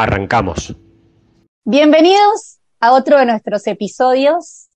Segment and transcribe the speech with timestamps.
[0.00, 0.76] Arrancamos.
[1.64, 4.68] Bienvenidos a otro de nuestros episodios.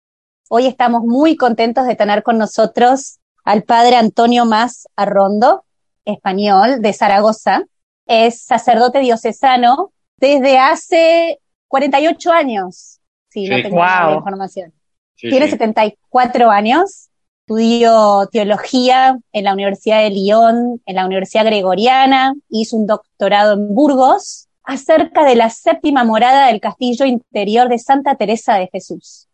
[0.49, 5.65] Hoy estamos muy contentos de tener con nosotros al padre Antonio Más Arrondo,
[6.05, 7.63] español, de Zaragoza.
[8.05, 12.99] Es sacerdote diocesano desde hace 48 años.
[13.29, 14.17] Sí, no tengo wow.
[14.17, 14.73] información.
[15.15, 15.53] Sí, Tiene sí.
[15.53, 17.11] 74 años.
[17.47, 23.73] Estudió teología en la Universidad de Lyon, en la Universidad Gregoriana, hizo un doctorado en
[23.73, 29.29] Burgos acerca de la séptima morada del castillo interior de Santa Teresa de Jesús.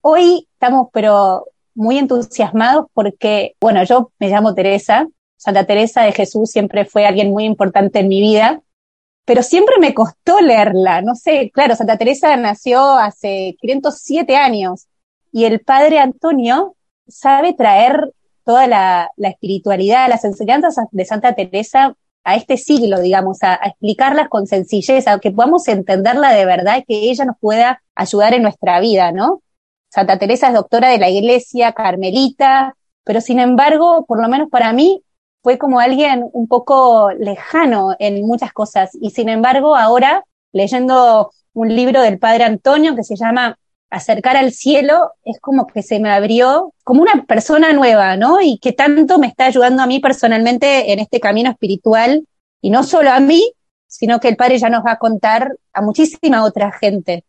[0.00, 6.50] Hoy estamos pero muy entusiasmados porque, bueno, yo me llamo Teresa, Santa Teresa de Jesús
[6.50, 8.60] siempre fue alguien muy importante en mi vida,
[9.24, 14.86] pero siempre me costó leerla, no sé, claro, Santa Teresa nació hace 507 años
[15.32, 16.74] y el padre Antonio
[17.06, 18.12] sabe traer
[18.44, 21.94] toda la, la espiritualidad, las enseñanzas de Santa Teresa
[22.28, 26.84] a este siglo, digamos, a, explicarlas con sencillez, a que podamos entenderla de verdad y
[26.84, 29.42] que ella nos pueda ayudar en nuestra vida, ¿no?
[29.88, 34.74] Santa Teresa es doctora de la Iglesia Carmelita, pero sin embargo, por lo menos para
[34.74, 35.02] mí,
[35.42, 38.90] fue como alguien un poco lejano en muchas cosas.
[39.00, 43.58] Y sin embargo, ahora, leyendo un libro del padre Antonio que se llama
[43.90, 48.40] Acercar al cielo, es como que se me abrió como una persona nueva, ¿no?
[48.40, 52.26] Y que tanto me está ayudando a mí personalmente en este camino espiritual.
[52.60, 53.52] Y no solo a mí,
[53.86, 57.24] sino que el padre ya nos va a contar a muchísima otra gente.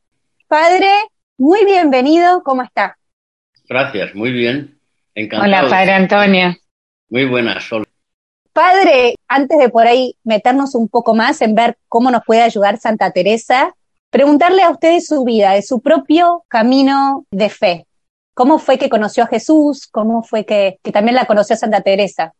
[0.48, 0.90] Padre,
[1.38, 2.98] muy bienvenido, ¿cómo está?
[3.68, 4.80] Gracias, muy bien.
[5.16, 5.68] Encantado.
[5.68, 6.56] Hola, padre Antonio.
[7.10, 7.86] Muy buenas, Sol.
[8.52, 12.78] Padre, antes de por ahí meternos un poco más en ver cómo nos puede ayudar
[12.78, 13.74] Santa Teresa,
[14.10, 17.86] preguntarle a usted de su vida, de su propio camino de fe.
[18.34, 19.88] ¿Cómo fue que conoció a Jesús?
[19.92, 22.34] ¿Cómo fue que, que también la conoció Santa Teresa?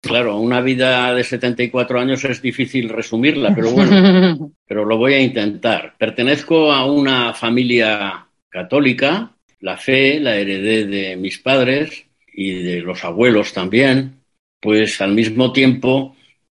[0.00, 5.20] Claro, una vida de 74 años es difícil resumirla, pero bueno, pero lo voy a
[5.20, 5.94] intentar.
[5.98, 12.04] Pertenezco a una familia católica, la fe la heredé de mis padres
[12.34, 14.20] y de los abuelos también,
[14.60, 16.14] pues al mismo tiempo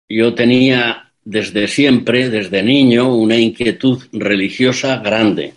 [0.09, 5.55] yo tenía desde siempre, desde niño, una inquietud religiosa grande.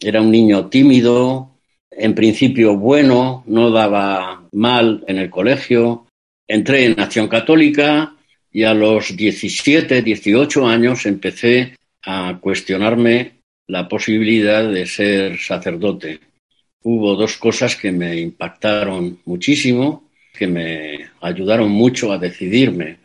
[0.00, 1.50] Era un niño tímido,
[1.90, 6.06] en principio bueno, no daba mal en el colegio.
[6.48, 8.14] Entré en Acción Católica
[8.50, 13.32] y a los 17, 18 años empecé a cuestionarme
[13.66, 16.20] la posibilidad de ser sacerdote.
[16.84, 23.04] Hubo dos cosas que me impactaron muchísimo, que me ayudaron mucho a decidirme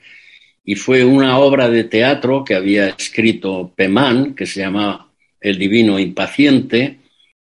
[0.64, 6.00] y fue una obra de teatro que había escrito Pemán, que se llama El Divino
[6.00, 7.00] Impaciente,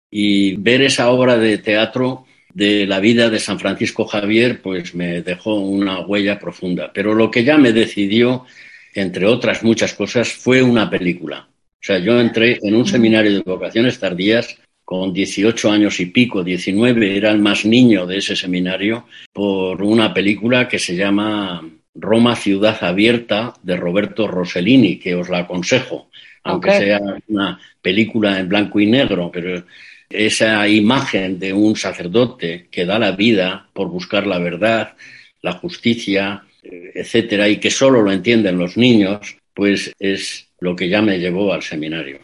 [0.09, 5.21] y ver esa obra de teatro de la vida de San Francisco Javier, pues me
[5.21, 6.91] dejó una huella profunda.
[6.93, 8.45] Pero lo que ya me decidió,
[8.93, 11.49] entre otras muchas cosas, fue una película.
[11.49, 16.43] O sea, yo entré en un seminario de vocaciones tardías con 18 años y pico,
[16.43, 21.61] 19, era el más niño de ese seminario, por una película que se llama
[21.95, 26.09] Roma Ciudad Abierta de Roberto Rossellini, que os la aconsejo,
[26.43, 26.81] aunque okay.
[26.81, 29.63] sea una película en blanco y negro, pero
[30.09, 34.93] esa imagen de un sacerdote que da la vida por buscar la verdad,
[35.41, 41.01] la justicia, etcétera, y que solo lo entienden los niños, pues es lo que ya
[41.01, 42.19] me llevó al seminario.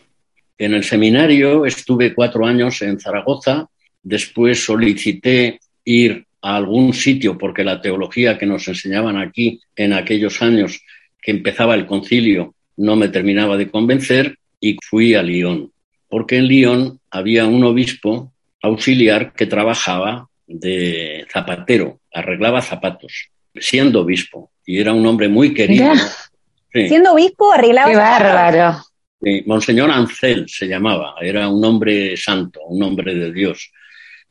[0.57, 3.67] En el seminario estuve cuatro años en Zaragoza,
[4.03, 10.41] después solicité ir a algún sitio, porque la teología que nos enseñaban aquí en aquellos
[10.41, 10.81] años
[11.21, 15.71] que empezaba el concilio no me terminaba de convencer y fui a Lyon,
[16.09, 24.51] porque en Lyon había un obispo auxiliar que trabajaba de zapatero, arreglaba zapatos, siendo obispo,
[24.65, 25.93] y era un hombre muy querido.
[26.73, 26.87] Sí.
[26.87, 28.77] Siendo obispo, arreglaba Qué bárbaro.
[29.21, 33.71] Sí, Monseñor Ancel se llamaba, era un hombre santo, un hombre de Dios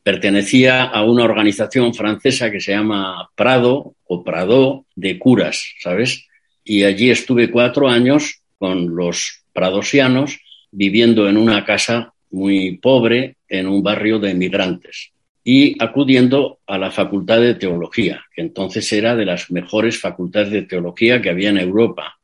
[0.03, 6.27] pertenecía a una organización francesa que se llama Prado o Prado de curas, ¿sabes?
[6.65, 10.39] Y allí estuve cuatro años con los pradosianos
[10.71, 15.13] viviendo en una casa muy pobre en un barrio de emigrantes
[15.43, 20.63] y acudiendo a la Facultad de Teología, que entonces era de las mejores facultades de
[20.63, 22.17] teología que había en Europa.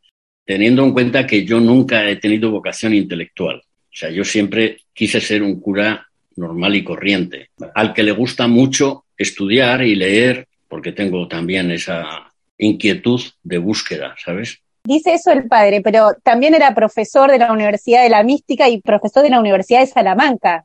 [0.45, 3.57] teniendo en cuenta que yo nunca he tenido vocación intelectual.
[3.57, 6.06] O sea, yo siempre quise ser un cura
[6.37, 12.33] normal y corriente, al que le gusta mucho estudiar y leer, porque tengo también esa
[12.59, 14.61] inquietud de búsqueda, ¿sabes?
[14.85, 18.81] Dice eso el padre, pero también era profesor de la Universidad de la Mística y
[18.81, 20.65] profesor de la Universidad de Salamanca.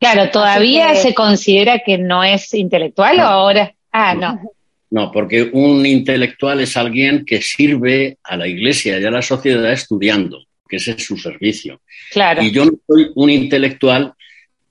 [0.00, 3.74] Claro, ¿todavía se considera que no es intelectual o ahora?
[3.92, 4.40] Ah, no.
[4.90, 9.70] No, porque un intelectual es alguien que sirve a la iglesia y a la sociedad
[9.70, 11.82] estudiando, que ese es su servicio.
[12.10, 12.42] Claro.
[12.42, 14.14] Y yo no soy un intelectual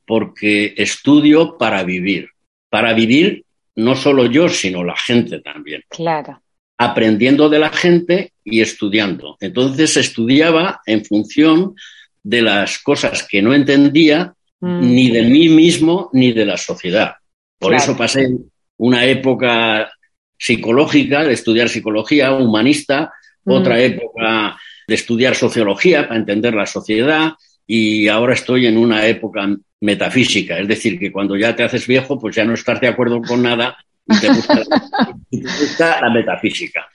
[0.07, 2.30] porque estudio para vivir.
[2.69, 3.44] Para vivir
[3.75, 5.83] no solo yo, sino la gente también.
[5.89, 6.42] Claro.
[6.77, 9.38] Aprendiendo de la gente y estudiando.
[9.39, 11.75] Entonces estudiaba en función
[12.24, 14.80] de las cosas que no entendía mm.
[14.81, 17.15] ni de mí mismo ni de la sociedad.
[17.59, 18.30] Por eso pasé
[18.77, 19.92] una época
[20.38, 23.12] psicológica, de estudiar psicología, humanista,
[23.44, 23.51] mm.
[23.51, 24.57] otra época
[24.88, 27.33] de estudiar sociología para entender la sociedad
[27.65, 29.50] y ahora estoy en una época
[29.82, 33.22] metafísica, es decir, que cuando ya te haces viejo, pues ya no estás de acuerdo
[33.22, 33.78] con nada
[34.08, 36.88] y te gusta, la metafísica.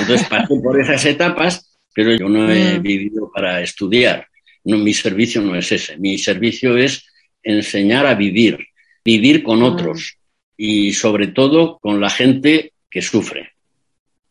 [0.00, 2.82] Entonces pasé por esas etapas, pero yo no he mm.
[2.82, 4.26] vivido para estudiar.
[4.64, 5.96] No, mi servicio no es ese.
[5.98, 7.06] Mi servicio es
[7.42, 8.58] enseñar a vivir,
[9.04, 9.64] vivir con mm.
[9.64, 10.18] otros
[10.56, 13.52] y sobre todo con la gente que sufre.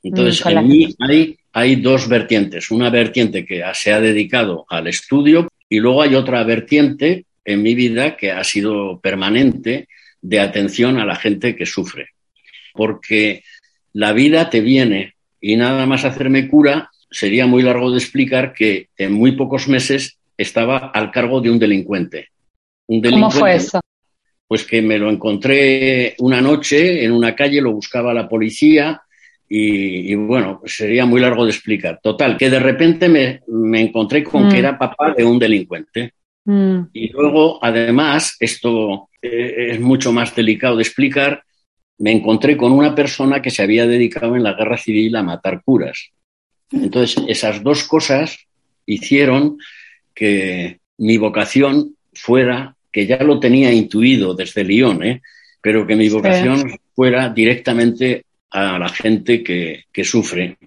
[0.04, 2.72] Entonces, mm, en mí hay, hay dos vertientes.
[2.72, 7.74] Una vertiente que se ha dedicado al estudio y luego hay otra vertiente en mi
[7.74, 9.88] vida que ha sido permanente
[10.22, 12.10] de atención a la gente que sufre.
[12.74, 13.44] Porque
[13.94, 18.90] la vida te viene y nada más hacerme cura sería muy largo de explicar que
[18.98, 22.28] en muy pocos meses estaba al cargo de un delincuente.
[22.88, 23.80] Un delincuente ¿Cómo fue eso?
[24.46, 29.02] Pues que me lo encontré una noche en una calle, lo buscaba la policía
[29.50, 32.02] y, bueno, pues sería muy largo de explicar.
[32.04, 34.60] Total, que de repente me, encontré con que mm.
[34.60, 36.14] era papá de un delincuente.
[36.48, 36.90] Mm.
[36.94, 41.44] Y luego, además, esto eh, es mucho más delicado de explicar,
[42.00, 45.62] me encontré con una persona que se había dedicado en la guerra civil a matar
[45.64, 46.10] curas.
[46.72, 48.48] Entonces, esas dos cosas
[48.86, 49.58] hicieron
[50.16, 55.22] que mi vocación fuera que ya lo tenía intuido desde Lyon, ¿eh?
[55.62, 60.58] pero que mi vocación fuera directamente a la gente que, que, sufre.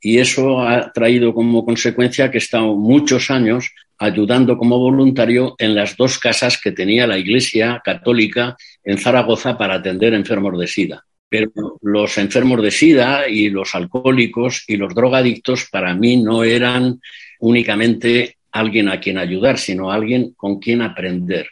[0.00, 3.70] Y eso ha traído como consecuencia que he estado muchos años
[4.02, 9.74] ayudando como voluntario en las dos casas que tenía la Iglesia Católica en Zaragoza para
[9.74, 11.04] atender enfermos de SIDA.
[11.28, 17.00] Pero los enfermos de SIDA y los alcohólicos y los drogadictos para mí no eran
[17.38, 21.46] únicamente alguien a quien ayudar, sino alguien con quien aprender.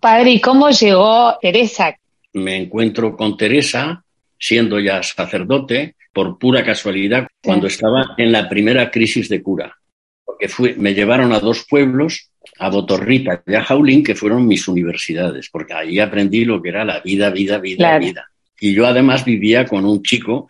[0.00, 1.96] Padre, ¿y cómo llegó Teresa?
[2.32, 4.04] Me encuentro con Teresa,
[4.38, 9.76] siendo ya sacerdote, por pura casualidad, cuando estaba en la primera crisis de cura.
[10.26, 15.48] Porque me llevaron a dos pueblos, a Botorrita y a Jaulín, que fueron mis universidades,
[15.48, 18.30] porque ahí aprendí lo que era la vida, vida, vida, vida.
[18.60, 20.48] Y yo además vivía con un chico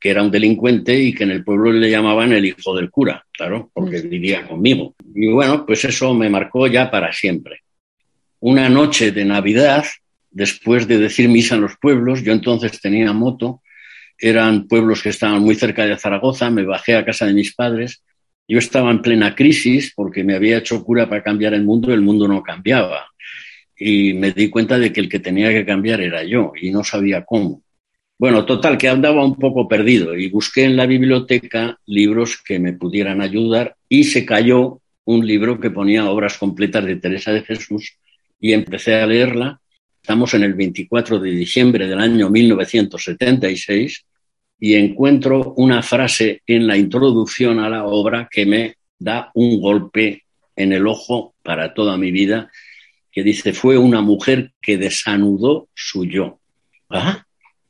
[0.00, 3.24] que era un delincuente y que en el pueblo le llamaban el hijo del cura,
[3.32, 4.08] claro, porque mm.
[4.08, 4.94] vivía conmigo.
[5.14, 7.62] Y bueno, pues eso me marcó ya para siempre
[8.40, 9.84] una noche de Navidad,
[10.30, 13.62] después de decir misa en los pueblos, yo entonces tenía moto,
[14.18, 18.02] eran pueblos que estaban muy cerca de Zaragoza, me bajé a casa de mis padres,
[18.48, 21.94] yo estaba en plena crisis porque me había hecho cura para cambiar el mundo y
[21.94, 23.06] el mundo no cambiaba.
[23.76, 26.82] Y me di cuenta de que el que tenía que cambiar era yo y no
[26.82, 27.62] sabía cómo.
[28.18, 32.72] Bueno, total, que andaba un poco perdido y busqué en la biblioteca libros que me
[32.72, 37.96] pudieran ayudar y se cayó un libro que ponía obras completas de Teresa de Jesús
[38.40, 39.60] y empecé a leerla.
[40.02, 44.04] Estamos en el 24 de diciembre del año 1976
[44.60, 50.24] y encuentro una frase en la introducción a la obra que me da un golpe
[50.56, 52.50] en el ojo para toda mi vida,
[53.12, 56.40] que dice, fue una mujer que desanudó su yo.
[56.90, 57.24] Ah,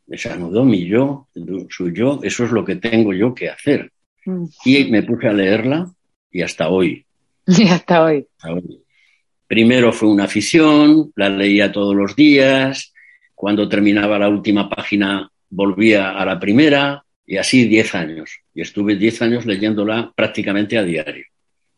[0.07, 1.29] desanudó mi yo,
[1.69, 3.93] su yo, eso es lo que tengo yo que hacer.
[4.25, 4.45] Mm.
[4.65, 5.93] Y me puse a leerla
[6.31, 7.05] y hasta hoy.
[7.47, 8.27] Y hasta hoy.
[8.39, 8.83] Hasta hoy.
[9.47, 12.93] Primero fue una afición, la leía todos los días,
[13.35, 18.31] cuando terminaba la última página volvía a la primera y así diez años.
[18.55, 21.27] Y estuve diez años leyéndola prácticamente a diario.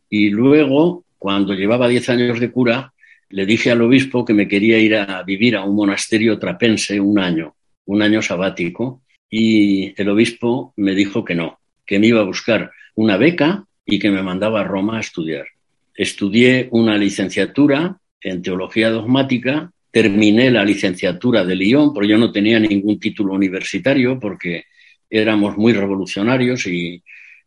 [0.08, 2.92] Y luego, cuando llevaba diez años de cura,
[3.30, 7.18] le dije al obispo que me quería ir a vivir a un monasterio trapense un
[7.18, 7.54] año,
[7.86, 12.72] un año sabático, y el obispo me dijo que no, que me iba a buscar
[12.96, 15.46] una beca y que me mandaba a Roma a estudiar.
[15.94, 22.58] Estudié una licenciatura en teología dogmática, terminé la licenciatura de Lyon, pero yo no tenía
[22.58, 24.64] ningún título universitario porque
[25.08, 27.02] éramos muy revolucionarios y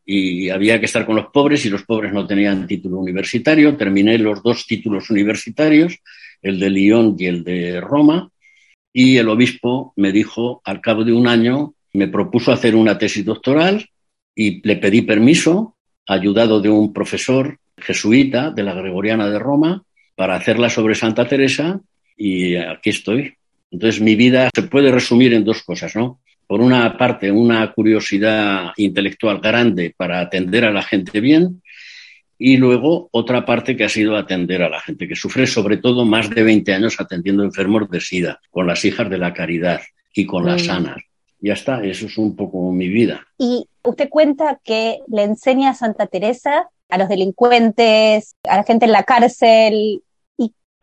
[0.06, 3.78] y había que estar con los pobres y los pobres no tenían título universitario.
[3.78, 6.00] Terminé los dos títulos universitarios,
[6.42, 8.30] el de Lyon y el de Roma,
[8.92, 13.26] y el obispo me dijo, al cabo de un año, me propuso hacer una tesis
[13.26, 13.90] doctoral
[14.36, 19.84] y le pedí permiso, ayudado de un profesor jesuita de la Gregoriana de Roma,
[20.16, 21.80] para hacerla sobre Santa Teresa
[22.18, 23.34] y aquí estoy.
[23.72, 26.20] Entonces mi vida se puede resumir en dos cosas, ¿no?
[26.46, 31.62] Por una parte, una curiosidad intelectual grande para atender a la gente bien
[32.38, 36.06] y luego otra parte que ha sido atender a la gente que sufre, sobre todo
[36.06, 39.82] más de 20 años atendiendo enfermos de SIDA, con las hijas de la caridad
[40.14, 40.66] y con las mm.
[40.66, 40.98] sanas.
[41.40, 43.26] Ya está, eso es un poco mi vida.
[43.38, 48.86] Y usted cuenta que le enseña a Santa Teresa a los delincuentes, a la gente
[48.86, 50.03] en la cárcel.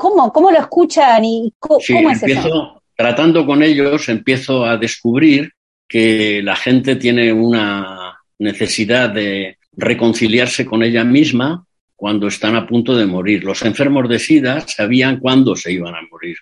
[0.00, 1.78] ¿Y cómo, cómo lo escuchan y cómo,
[2.10, 2.82] es eso?
[2.96, 5.52] Tratando con ellos, empiezo a descubrir
[5.86, 11.66] que la gente tiene una necesidad de reconciliarse con ella misma
[11.96, 13.44] cuando están a punto de morir.
[13.44, 16.36] Los enfermos de SIDA sabían cuándo se iban a morir.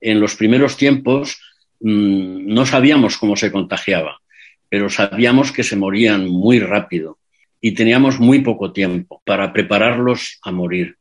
[0.00, 1.40] En los primeros tiempos
[1.80, 4.18] mmm, no sabíamos cómo se contagiaba,
[4.68, 7.18] pero sabíamos que se morían muy rápido
[7.60, 10.96] y teníamos muy poco tiempo para prepararlos a morir.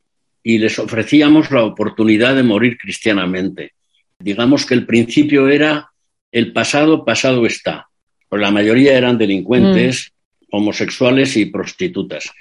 [0.47, 3.73] Y les ofrecíamos la oportunidad de morir cristianamente.
[4.17, 5.91] Digamos que el principio era
[6.31, 7.89] el pasado, pasado está.
[8.29, 10.55] Pues la mayoría eran delincuentes, mm.
[10.55, 12.31] homosexuales y prostitutas.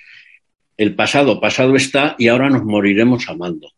[0.77, 3.73] El pasado, pasado está y ahora nos moriremos amando.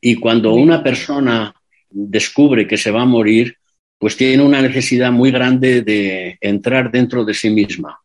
[0.00, 1.54] Y cuando una persona
[1.90, 3.58] descubre que se va a morir,
[3.98, 8.00] pues tiene una necesidad muy grande de entrar dentro de sí misma,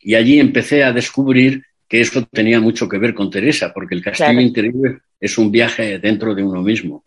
[0.00, 4.02] y allí empecé a descubrir que eso tenía mucho que ver con Teresa, porque el
[4.02, 7.04] castillo interior es un viaje dentro de uno mismo.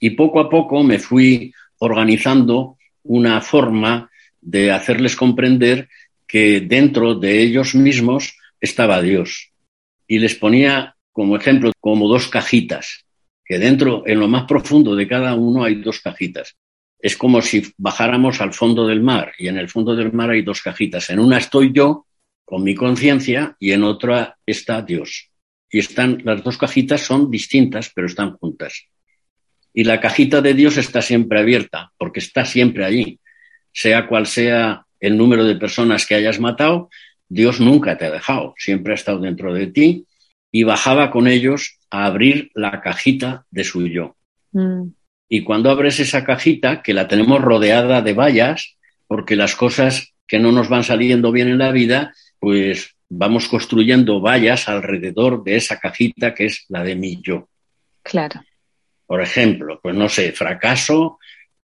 [0.00, 5.88] Y poco a poco me fui organizando una forma de hacerles comprender
[6.26, 9.52] que dentro de ellos mismos estaba Dios.
[10.06, 13.04] Y les ponía como ejemplo como dos cajitas,
[13.44, 16.56] que dentro, en lo más profundo de cada uno hay dos cajitas.
[16.98, 20.42] Es como si bajáramos al fondo del mar y en el fondo del mar hay
[20.42, 21.10] dos cajitas.
[21.10, 22.06] En una estoy yo
[22.44, 25.30] con mi conciencia y en otra está Dios.
[25.70, 28.84] Y están, las dos cajitas son distintas, pero están juntas.
[29.72, 33.18] Y la cajita de Dios está siempre abierta, porque está siempre allí.
[33.72, 36.90] Sea cual sea el número de personas que hayas matado,
[37.28, 40.06] Dios nunca te ha dejado, siempre ha estado dentro de ti
[40.52, 44.16] y bajaba con ellos a abrir la cajita de su yo.
[44.52, 44.90] Mm.
[45.28, 48.76] Y cuando abres esa cajita, que la tenemos rodeada de vallas,
[49.08, 54.20] porque las cosas que no nos van saliendo bien en la vida, pues vamos construyendo
[54.20, 57.48] vallas alrededor de esa cajita que es la de mi yo.
[58.02, 58.44] Claro.
[59.06, 61.18] Por ejemplo, pues no sé, fracaso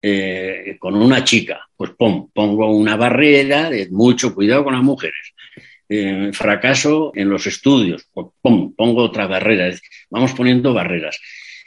[0.01, 5.35] eh, con una chica, pues pongo una barrera de mucho cuidado con las mujeres.
[5.87, 9.77] Eh, fracaso en los estudios, pues pongo otra barrera.
[10.09, 11.19] Vamos poniendo barreras.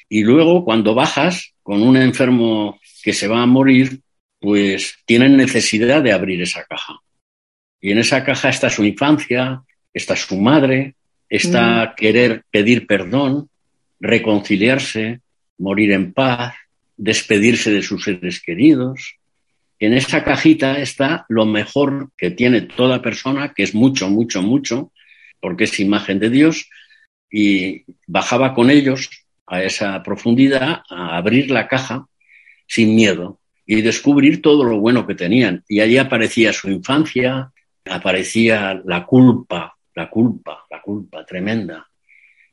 [0.09, 4.01] Y luego, cuando bajas con un enfermo que se va a morir,
[4.41, 6.99] pues tienen necesidad de abrir esa caja.
[7.87, 9.63] Y en esa caja está su infancia,
[9.95, 10.97] está su madre,
[11.29, 11.95] está mm.
[11.95, 13.49] querer pedir perdón,
[14.01, 15.21] reconciliarse,
[15.59, 16.57] morir en paz,
[16.97, 19.15] despedirse de sus seres queridos.
[19.79, 24.91] En esa cajita está lo mejor que tiene toda persona, que es mucho, mucho, mucho,
[25.41, 26.69] porque es imagen de Dios,
[27.31, 29.11] y bajaba con ellos
[29.47, 32.09] a esa profundidad a abrir la caja
[32.67, 35.63] sin miedo y descubrir todo lo bueno que tenían.
[35.69, 37.53] Y allí aparecía su infancia,
[37.89, 41.87] aparecía la culpa, la culpa, la culpa tremenda,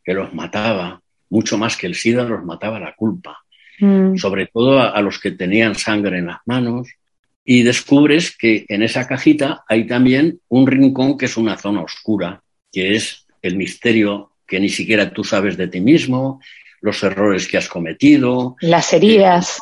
[0.03, 3.39] que los mataba, mucho más que el SIDA los mataba la culpa,
[3.79, 4.17] mm.
[4.17, 6.87] sobre todo a, los que tenían sangre en las manos.
[7.45, 12.41] Y descubres que en esa cajita hay también un rincón que es una zona oscura,
[12.71, 16.39] que es el misterio que ni siquiera tú sabes de ti mismo,
[16.81, 18.55] los errores que has cometido.
[18.61, 19.57] Las heridas.
[19.57, 19.61] Eh,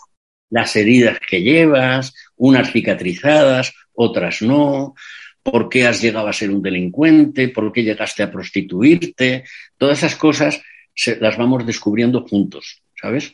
[0.49, 4.95] las heridas que llevas, unas cicatrizadas, otras no,
[5.43, 9.43] por qué has llegado a ser un delincuente, por qué llegaste a prostituirte,
[9.77, 10.61] todas esas cosas
[10.93, 13.33] se, las vamos descubriendo juntos, ¿sabes?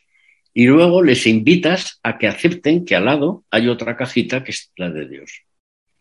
[0.54, 4.72] Y luego les invitas a que acepten que al lado hay otra cajita que es
[4.76, 5.42] la de Dios.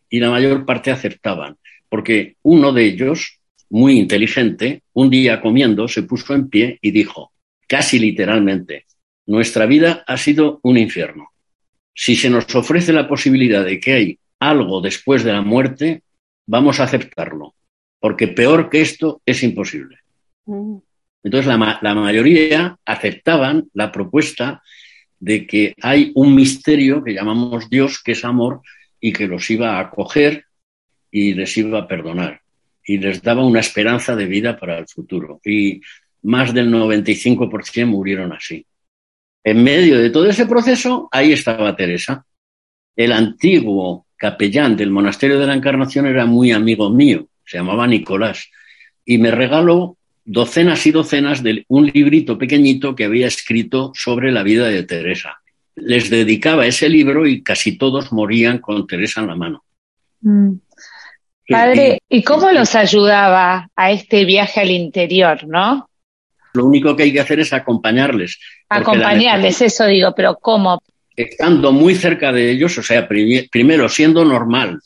[0.08, 1.58] Y la mayor parte aceptaban,
[1.88, 7.32] porque uno de ellos, muy inteligente, un día comiendo se puso en pie y dijo,
[7.66, 8.86] casi literalmente,
[9.26, 11.32] nuestra vida ha sido un infierno.
[11.92, 16.02] Si se nos ofrece la posibilidad de que hay algo después de la muerte,
[16.46, 17.54] vamos a aceptarlo,
[18.00, 19.98] porque peor que esto es imposible.
[20.46, 20.76] Mm.
[21.24, 24.62] Entonces la, la, mayoría aceptaban la propuesta
[25.18, 28.60] de que hay un misterio que llamamos Dios, que es amor,
[29.00, 30.44] y que los iba a acoger
[31.10, 32.40] y les iba a perdonar.
[32.88, 35.40] y les daba una esperanza de vida para el futuro.
[35.44, 35.80] Y
[36.22, 38.64] más del 95% murieron así.
[39.42, 42.24] En medio de todo ese proceso, ahí estaba Teresa.
[42.94, 48.50] El antiguo capellán del monasterio de la Encarnación era muy amigo mío, se llamaba Nicolás,
[49.04, 54.42] y me regaló docenas y docenas de un librito pequeñito que había escrito sobre la
[54.42, 55.40] vida de Teresa.
[55.76, 59.64] Les dedicaba ese libro y casi todos morían con Teresa en la mano.
[60.22, 60.54] Mm.
[61.48, 65.88] Padre, ¿y cómo los ayudaba a este viaje al interior, no?
[66.54, 68.40] Lo único que hay que hacer es acompañarles.
[68.68, 70.82] Acompañarles, eso digo, pero ¿cómo?
[71.16, 74.80] Estando muy cerca de ellos, o sea, primero siendo normal,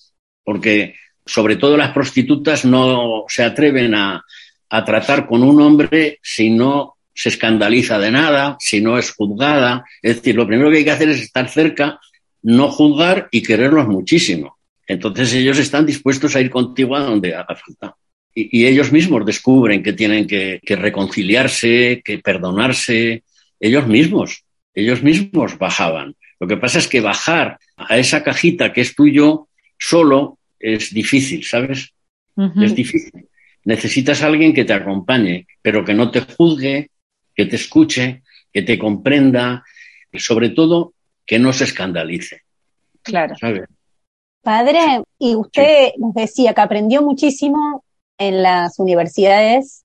[0.45, 0.95] porque
[1.27, 4.25] sobre todo las prostitutas no se atreven a,
[4.69, 9.85] a tratar con un hombre si no se escandaliza de nada, si no es juzgada.
[10.01, 12.01] Es decir, lo primero que hay que hacer es estar cerca,
[12.43, 14.59] no juzgar y quererlos muchísimo.
[14.87, 17.97] Entonces ellos están dispuestos a ir contigo a donde haga falta.
[18.35, 23.25] Y, ellos mismos descubren que tienen que, reconciliarse, que perdonarse,
[23.59, 24.45] ellos mismos,
[24.75, 26.15] ellos mismos bajaban.
[26.41, 31.45] Lo que pasa es que bajar a esa cajita que es tuyo solo es difícil,
[31.45, 31.93] ¿sabes?
[32.61, 33.29] Es difícil.
[33.65, 36.91] Necesitas a alguien que te acompañe, pero que no te juzgue,
[37.35, 39.65] que te escuche, que te comprenda
[40.11, 40.95] y sobre todo
[41.27, 42.43] que no se escandalice.
[43.03, 43.37] Claro.
[43.39, 43.65] ¿sabes?
[44.43, 47.85] Padre, y usted nos decía que aprendió muchísimo
[48.19, 49.85] en las universidades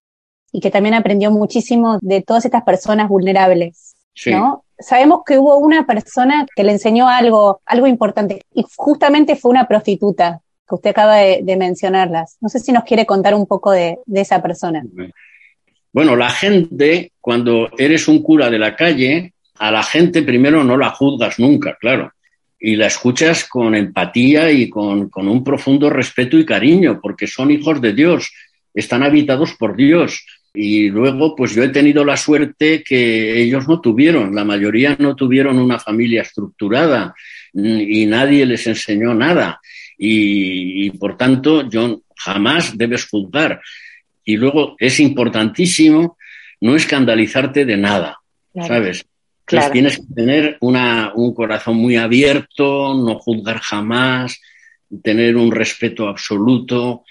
[0.52, 3.96] y que también aprendió muchísimo de todas estas personas vulnerables,
[4.28, 4.64] ¿no?
[4.77, 9.67] Sabemos que hubo una persona que le enseñó algo, algo importante, y justamente fue una
[9.67, 12.38] prostituta, que usted acaba de, mencionarlas.
[12.41, 14.84] No sé si nos quiere contar un poco de, de esa persona.
[15.94, 20.75] Bueno, la gente, cuando eres un cura de la calle, a la gente primero no
[20.75, 22.12] la juzgas nunca, claro
[22.60, 27.79] y la escuchas con empatía y con, un profundo respeto y cariño, porque son hijos
[27.79, 28.32] de Dios,
[28.74, 30.25] están habitados por Dios.
[30.56, 35.15] Y luego, pues yo he tenido la suerte que ellos no tuvieron, la mayoría no
[35.15, 37.13] tuvieron una familia estructurada
[37.54, 39.60] y nadie les enseñó nada.
[39.98, 43.62] Y, por tanto, yo jamás debes juzgar.
[44.24, 46.18] Y luego es importantísimo
[46.62, 48.20] no escandalizarte de nada,
[48.68, 49.06] ¿sabes?
[49.48, 54.41] Entonces tienes que tener un corazón muy abierto, no juzgar jamás,
[55.04, 57.04] tener un respeto absoluto,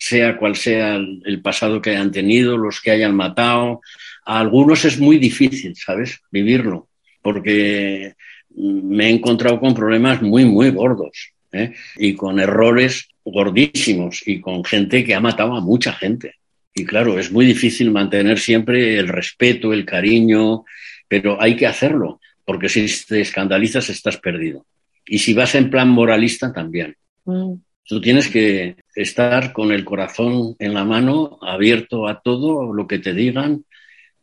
[0.00, 3.82] sea cual sea el, pasado que hayan tenido, los que hayan matado.
[4.24, 6.20] A algunos es muy difícil, ¿sabes?
[6.32, 6.88] Vivirlo,
[7.22, 8.14] porque
[8.56, 11.74] me he encontrado con problemas muy, muy gordos ¿eh?
[11.96, 16.36] y con errores gordísimos y con gente que ha matado a mucha gente.
[16.74, 20.64] Y claro, es muy difícil mantener siempre el respeto, el cariño,
[21.08, 24.64] pero hay que hacerlo, porque si te escandalizas estás perdido.
[25.04, 26.96] Y si vas en plan moralista también.
[27.26, 27.54] Mm.
[27.84, 32.98] Tú tienes que estar con el corazón en la mano, abierto a todo lo que
[32.98, 33.64] te digan,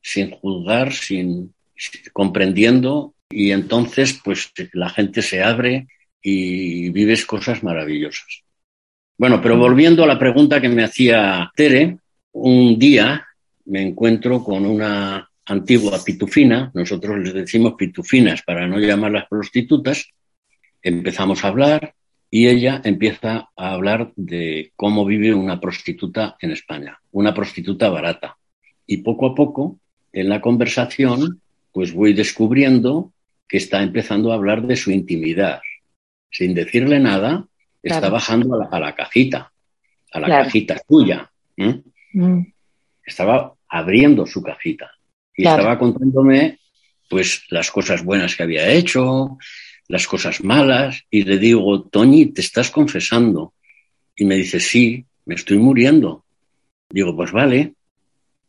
[0.02, 1.54] sin juzgar, sin,
[2.14, 5.88] comprendiendo, y entonces pues la gente se abre
[6.22, 8.44] y vives cosas maravillosas.
[9.18, 11.98] Bueno, pero volviendo a la pregunta que me hacía Tere,
[12.34, 13.26] un día
[13.66, 20.08] me encuentro con una antigua pitufina, nosotros les decimos pitufinas para no llamarlas prostitutas,
[20.82, 21.94] empezamos a hablar
[22.30, 28.38] y ella empieza a hablar de cómo vive una prostituta en España, una prostituta barata.
[28.86, 29.80] Y poco a poco,
[30.12, 33.14] en la conversación, pues voy descubriendo
[33.48, 35.62] que está empezando a hablar de su intimidad.
[36.30, 37.48] Sin decirle nada,
[37.82, 39.52] está bajando a la, cajita,
[40.12, 41.32] a la cajita suya.
[41.56, 42.42] Mm.
[43.06, 44.92] Estaba abriendo su cajita.
[45.36, 46.60] Y estaba contándome
[47.10, 49.38] pues las cosas buenas que había hecho,
[49.88, 53.54] las cosas malas, y le digo, Toñi, te estás confesando.
[54.16, 56.26] Y me dice, sí, me estoy muriendo.
[56.90, 57.74] Digo, pues vale,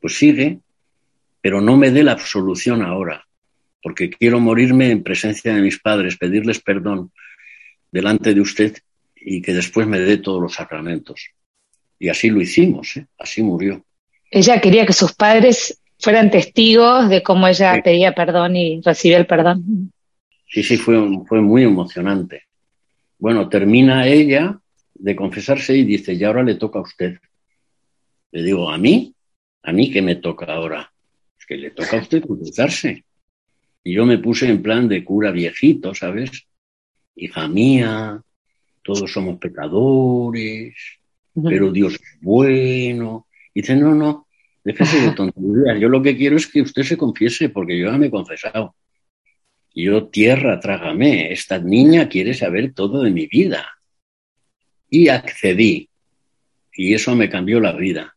[0.01, 0.61] pues sigue,
[1.41, 3.27] pero no me dé la absolución ahora,
[3.83, 7.13] porque quiero morirme en presencia de mis padres, pedirles perdón
[7.91, 8.77] delante de usted
[9.17, 11.31] y que después me dé todos los sacramentos.
[11.99, 13.07] Y así lo hicimos, ¿eh?
[13.19, 13.85] así murió.
[14.31, 19.27] Ella quería que sus padres fueran testigos de cómo ella pedía perdón y recibía el
[19.27, 19.93] perdón.
[20.49, 22.45] Sí, sí, fue, fue muy emocionante.
[23.19, 24.59] Bueno, termina ella
[24.95, 27.19] de confesarse y dice, y ahora le toca a usted.
[28.33, 29.15] Le digo, ¿a mí?
[29.63, 30.91] ¿A mí qué me toca ahora?
[31.39, 33.05] Es que le toca a usted confesarse.
[33.85, 36.47] Y yo me puse en plan de cura viejito, ¿sabes?
[37.17, 38.21] Hija mía,
[38.83, 40.75] todos somos pecadores,
[41.35, 43.27] pero Dios es bueno.
[43.53, 44.29] Y dice, no, no,
[44.69, 45.81] Déjese de tonterías.
[45.81, 48.75] Yo lo que quiero es que usted se confiese, porque yo ya me he confesado.
[49.81, 51.33] Yo, tierra, trágame.
[51.33, 53.79] Esta niña quiere saber todo de mi vida.
[54.91, 55.89] Y accedí.
[56.73, 58.17] Y eso me cambió la vida,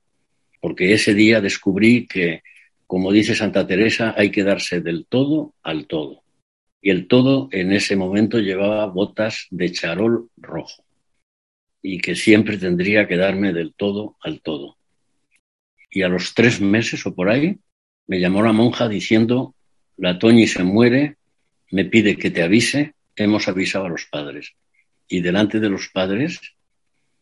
[0.60, 2.42] porque ese día descubrí que,
[2.88, 6.24] como dice Santa Teresa, hay que darse del todo al todo.
[6.82, 10.84] Y el todo en ese momento llevaba botas de charol rojo
[11.84, 14.78] y que siempre tendría que darme del todo al todo.
[15.92, 17.60] Y a los tres meses o por ahí
[18.08, 19.54] me llamó la monja diciendo,
[19.98, 21.18] la Toñi se muere,
[21.72, 24.54] me pide que te avise, hemos avisado a los padres.
[25.08, 26.40] Y delante de los padres,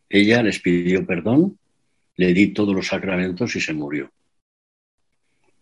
[0.09, 1.57] ella les pidió perdón,
[2.15, 4.11] le di todos los sacramentos y se murió.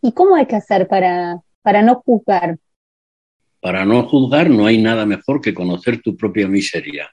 [0.02, 2.58] ¿Y cómo hay que hacer para, para no juzgar?
[3.60, 7.12] Para no juzgar no hay nada mejor que conocer tu propia miseria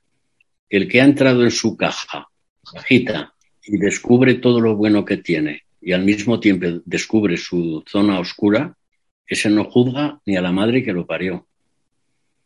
[0.69, 2.29] el que ha entrado en su caja,
[2.73, 3.33] cajita,
[3.63, 8.77] y descubre todo lo bueno que tiene y al mismo tiempo descubre su zona oscura,
[9.27, 11.47] ese no juzga ni a la madre que lo parió.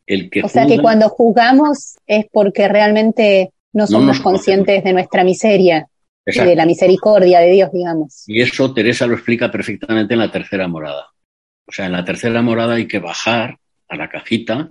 [0.08, 5.22] El que o sea que cuando juzgamos es porque realmente no somos conscientes de nuestra
[5.22, 5.86] miseria
[6.24, 8.24] y de la misericordia de Dios, digamos.
[8.26, 11.08] Y eso Teresa lo explica perfectamente en la tercera morada.
[11.66, 14.70] O sea, en la tercera morada hay que bajar a la cajita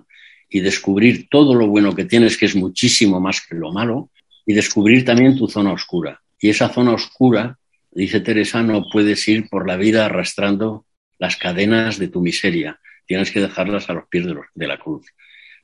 [0.49, 4.09] y descubrir todo lo bueno que tienes, que es muchísimo más que lo malo,
[4.45, 6.21] y descubrir también tu zona oscura.
[6.39, 7.59] Y esa zona oscura,
[7.91, 10.85] dice Teresa, no puedes ir por la vida arrastrando
[11.19, 12.79] las cadenas de tu miseria.
[13.05, 15.05] Tienes que dejarlas a los pies de, la cruz.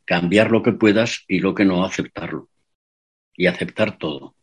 [0.06, 2.50] Cambiar lo que puedas y lo que no, aceptarlo.
[3.36, 4.36] Y aceptar todo.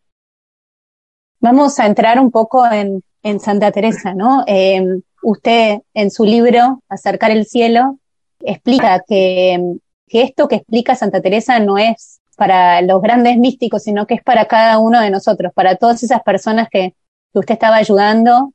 [1.41, 3.03] Vamos a entrar un poco en,
[3.41, 4.45] Santa Teresa, ¿no?
[4.47, 4.83] Eh,
[5.23, 7.99] usted en su libro, Acercar el cielo,
[8.41, 9.79] explica que
[10.11, 14.23] que esto que explica Santa Teresa no es para los grandes místicos, sino que es
[14.23, 16.95] para cada uno de nosotros, para todas esas personas que,
[17.33, 18.53] usted estaba ayudando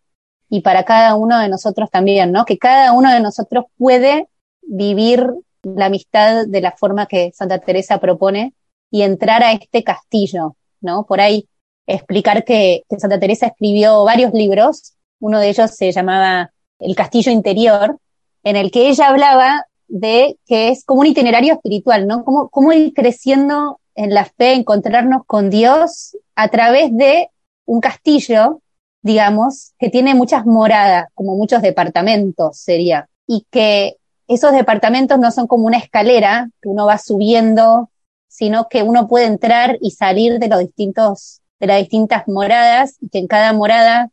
[0.50, 2.44] y para cada uno de nosotros también, ¿no?
[2.44, 4.28] Que cada uno de nosotros puede
[4.64, 5.32] vivir
[5.66, 8.54] la amistad de la forma que Santa Teresa propone
[8.92, 11.06] y entrar a este castillo, ¿no?
[11.06, 11.48] Por ahí
[11.88, 17.98] explicar que, Santa Teresa escribió varios libros, uno de ellos se llamaba El Castillo Interior,
[18.44, 22.24] en el que ella hablaba de que es como un itinerario espiritual, ¿no?
[22.24, 27.30] Cómo, cómo ir creciendo en la fe, encontrarnos con Dios a través de
[27.66, 28.62] un castillo,
[29.02, 33.98] digamos, que tiene muchas moradas, como muchos departamentos sería, y que
[34.28, 37.90] esos departamentos no son como una escalera que uno va subiendo,
[38.28, 43.10] sino que uno puede entrar y salir de los distintos, de las distintas moradas, y
[43.10, 44.10] que en cada morada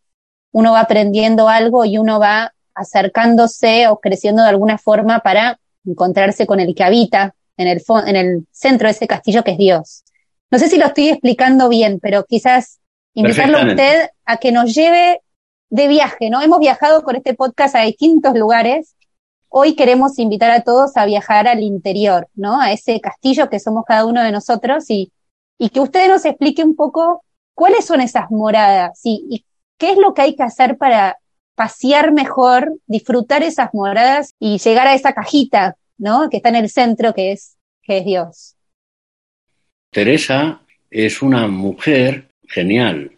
[0.52, 6.46] uno va aprendiendo algo y uno va acercándose o creciendo de alguna forma para encontrarse
[6.46, 10.04] con el que habita en el, en el centro de ese castillo que es Dios.
[10.50, 12.80] No sé si lo estoy explicando bien, pero quizás
[13.14, 15.22] invitarlo a usted a que nos lleve
[15.70, 16.42] de viaje, ¿no?
[16.42, 18.94] Hemos viajado con este podcast a distintos lugares.
[19.54, 22.58] Hoy queremos invitar a todos a viajar al interior, ¿no?
[22.58, 25.12] A ese castillo que somos cada uno de nosotros y,
[25.58, 27.22] que usted nos explique un poco
[27.54, 29.44] cuáles son esas moradas y, y
[29.78, 31.18] qué es lo que hay que hacer para
[31.54, 36.30] pasear mejor, disfrutar esas moradas y llegar a esa cajita, ¿no?
[36.30, 38.56] Que está en el centro, que es, que es Dios.
[39.90, 43.12] Teresa es una mujer genial.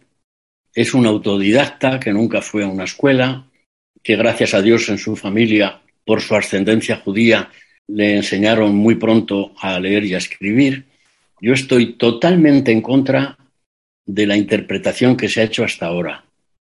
[0.73, 3.47] Es una autodidacta que nunca fue a una escuela,
[4.03, 7.49] que gracias a Dios en su familia, por su ascendencia judía,
[7.87, 10.85] le enseñaron muy pronto a leer y a escribir.
[11.41, 13.37] Yo estoy totalmente en contra
[14.05, 16.23] de la interpretación que se ha hecho hasta ahora.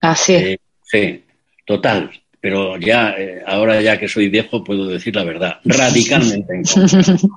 [0.02, 0.36] Así.
[0.36, 1.24] Ah, sí,
[1.66, 6.64] total, pero ya, eh, ahora ya que soy viejo, puedo decir la verdad, radicalmente en
[6.64, 7.04] contra.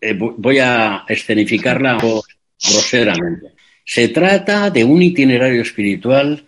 [0.00, 3.48] Eh, voy a escenificarla groseramente.
[3.84, 6.44] Se trata de un itinerario espiritual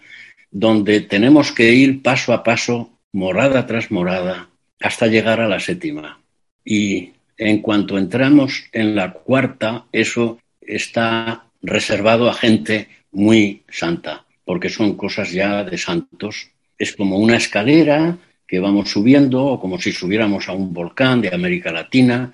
[0.51, 6.21] donde tenemos que ir paso a paso, morada tras morada, hasta llegar a la séptima.
[6.63, 14.69] Y en cuanto entramos en la cuarta, eso está reservado a gente muy santa porque
[14.69, 16.51] son cosas ya de santos.
[16.79, 21.35] Es como una escalera que vamos subiendo, o como si subiéramos a un volcán de
[21.35, 22.33] América Latina,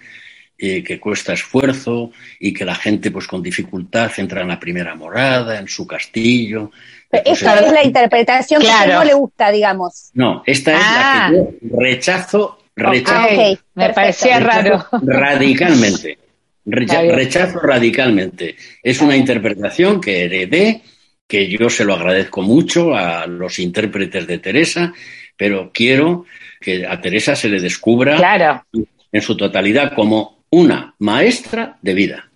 [0.58, 4.94] eh, que cuesta esfuerzo y que la gente pues con dificultad entra en la primera
[4.94, 6.70] morada, en su castillo.
[7.12, 10.10] Esta es la interpretación que no le gusta, digamos.
[10.14, 11.30] No, esta es la que ah.
[11.32, 13.58] yo rechazo, rechazo.
[13.74, 14.86] me parecía raro.
[15.02, 16.18] Radicalmente.
[16.64, 18.56] rechazo radicalmente.
[18.82, 20.82] Es una interpretación que heredé
[21.28, 24.92] que yo se lo agradezco mucho a los intérpretes de Teresa,
[25.36, 26.26] pero quiero
[26.60, 28.64] que a Teresa se le descubra
[29.10, 32.30] en su totalidad como una maestra de vida.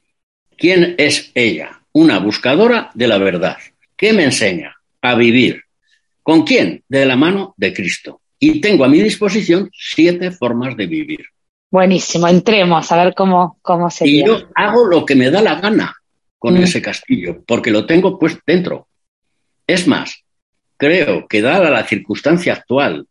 [0.56, 1.80] ¿Quién es ella?
[1.92, 3.58] Una buscadora de la verdad.
[3.96, 4.76] ¿Qué me enseña?
[5.02, 5.62] A vivir.
[6.22, 6.82] ¿Con quién?
[6.88, 8.20] De la mano de Cristo.
[8.38, 11.26] Y tengo a mi disposición siete formas de vivir.
[11.70, 14.06] Buenísimo, entremos a ver cómo, cómo se.
[14.06, 15.94] Y yo hago lo que me da la gana
[16.38, 16.62] con mm.
[16.62, 18.88] ese castillo, porque lo tengo pues dentro.
[19.66, 20.22] Es más,
[20.76, 23.06] creo que dada la circunstancia actual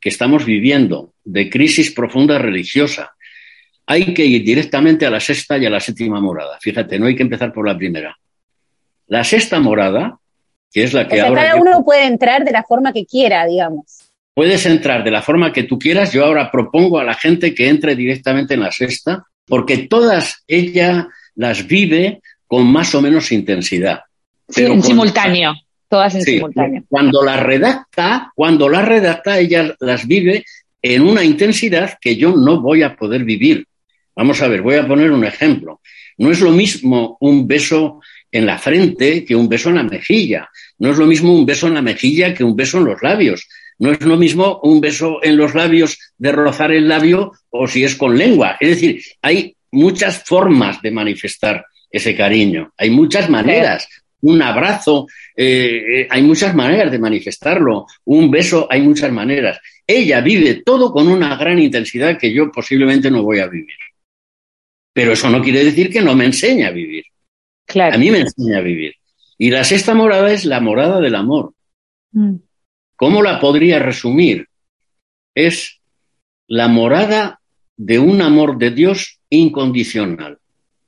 [0.00, 3.12] que estamos viviendo de crisis profunda religiosa,
[3.86, 6.58] hay que ir directamente a la sexta y a la séptima morada.
[6.60, 8.16] Fíjate, no hay que empezar por la primera.
[9.06, 10.18] La sexta morada,
[10.72, 11.42] que es la que ahora.
[11.42, 13.98] Cada uno puede entrar de la forma que quiera, digamos.
[14.34, 16.12] Puedes entrar de la forma que tú quieras.
[16.12, 21.06] Yo ahora propongo a la gente que entre directamente en la sexta, porque todas ellas
[21.34, 24.00] las vive con más o menos intensidad.
[24.48, 25.54] Sí, en simultáneo,
[25.88, 26.84] todas en simultáneo.
[26.88, 30.44] Cuando las redacta, cuando las redacta, ella las vive
[30.80, 33.66] en una intensidad que yo no voy a poder vivir.
[34.14, 35.80] Vamos a ver, voy a poner un ejemplo.
[36.16, 38.00] No es lo mismo un beso
[38.30, 40.48] en la frente que un beso en la mejilla.
[40.78, 43.46] No es lo mismo un beso en la mejilla que un beso en los labios.
[43.78, 47.84] No es lo mismo un beso en los labios de rozar el labio o si
[47.84, 48.56] es con lengua.
[48.60, 52.72] Es decir, hay muchas formas de manifestar ese cariño.
[52.76, 53.88] Hay muchas maneras.
[54.20, 57.86] Un abrazo, eh, hay muchas maneras de manifestarlo.
[58.04, 59.60] Un beso, hay muchas maneras.
[59.86, 63.76] Ella vive todo con una gran intensidad que yo posiblemente no voy a vivir.
[64.92, 66.97] Pero eso no quiere decir que no me enseñe a vivir.
[67.68, 67.94] Claro.
[67.94, 68.94] A mí me enseña a vivir.
[69.36, 71.52] Y la sexta morada es la morada del amor.
[72.12, 72.36] Mm.
[72.96, 74.48] ¿Cómo la podría resumir?
[75.34, 75.80] Es
[76.48, 77.40] la morada
[77.76, 80.38] de un amor de Dios incondicional.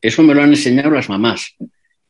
[0.00, 1.54] Eso me lo han enseñado las mamás.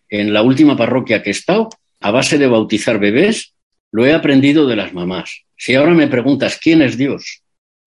[0.08, 3.54] En la última parroquia que he estado, a base de bautizar bebés,
[3.90, 5.42] lo he aprendido de las mamás.
[5.56, 7.42] Si ahora me preguntas quién es Dios,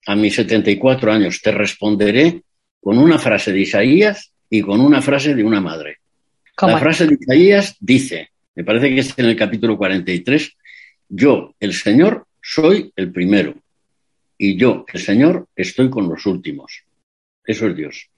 [0.06, 2.44] a mis 74 años te responderé
[2.82, 6.03] con una frase de Isaías y con una frase de una madre.
[6.62, 10.56] La frase de Isaías dice, me parece que es en el capítulo 43,
[11.10, 13.56] yo, el Señor, soy el primero
[14.38, 16.84] y yo, el Señor, estoy con los últimos.
[17.46, 18.10] Eso es Dios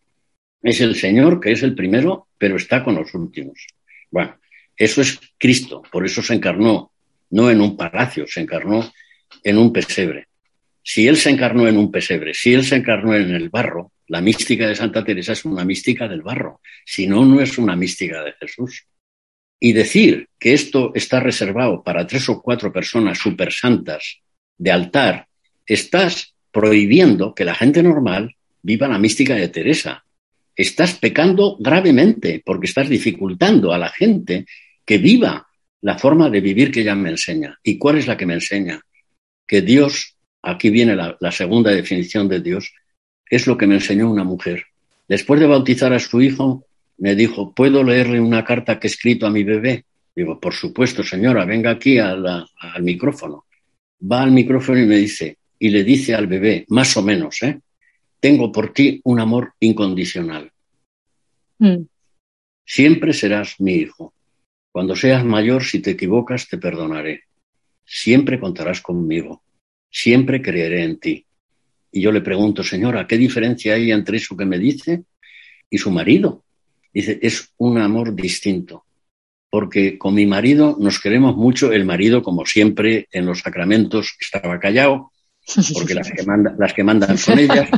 [0.65, 3.67] es el Señor que es el primero, pero está con los últimos.
[4.09, 4.35] Bueno,
[4.75, 6.91] eso es Cristo, por eso se encarnó,
[7.29, 8.91] no en un palacio, se encarnó
[9.43, 10.27] en un pesebre.
[10.81, 14.21] Si Él se encarnó en un pesebre, si Él se encarnó en el barro, la
[14.21, 18.23] mística de Santa Teresa es una mística del barro, si no, no es una mística
[18.23, 18.85] de Jesús.
[19.59, 24.21] Y decir que esto está reservado para tres o cuatro personas super santas
[24.57, 25.27] de altar,
[25.65, 30.05] estás prohibiendo que la gente normal viva la mística de Teresa,
[30.55, 34.45] estás pecando gravemente porque estás dificultando a la gente
[34.85, 35.47] que viva
[35.81, 37.59] la forma de vivir que ella me enseña.
[37.63, 38.81] ¿Y cuál es la que me enseña?
[39.45, 42.73] Que Dios, aquí viene la, segunda definición de Dios,
[43.29, 44.65] es lo que me enseñó una mujer.
[45.07, 46.65] Después de bautizar a su hijo,
[46.97, 49.85] me dijo, ¿puedo leerle una carta que he escrito a mi bebé?
[50.15, 52.47] Digo, por supuesto, señora, venga aquí al
[52.81, 53.45] micrófono.
[54.11, 57.59] Va al micrófono y me dice, y le dice al bebé, más o menos, ¿eh?
[58.19, 60.51] tengo por ti un amor incondicional.
[61.59, 61.83] Mm.
[62.65, 64.13] Siempre serás mi hijo.
[64.71, 67.23] Cuando seas mayor, si te equivocas, te perdonaré.
[67.85, 69.43] Siempre contarás conmigo.
[69.89, 71.24] Siempre creeré en ti.
[71.95, 75.03] Y yo le pregunto, señora, ¿qué diferencia hay entre eso que me dice
[75.69, 76.43] y su marido?
[76.93, 78.83] Dice, es un amor distinto.
[79.49, 81.71] Porque con mi marido nos queremos mucho.
[81.71, 85.13] El marido, como siempre, en los sacramentos estaba callado,
[85.73, 86.25] porque las que,
[86.57, 87.69] las que mandan son ellas.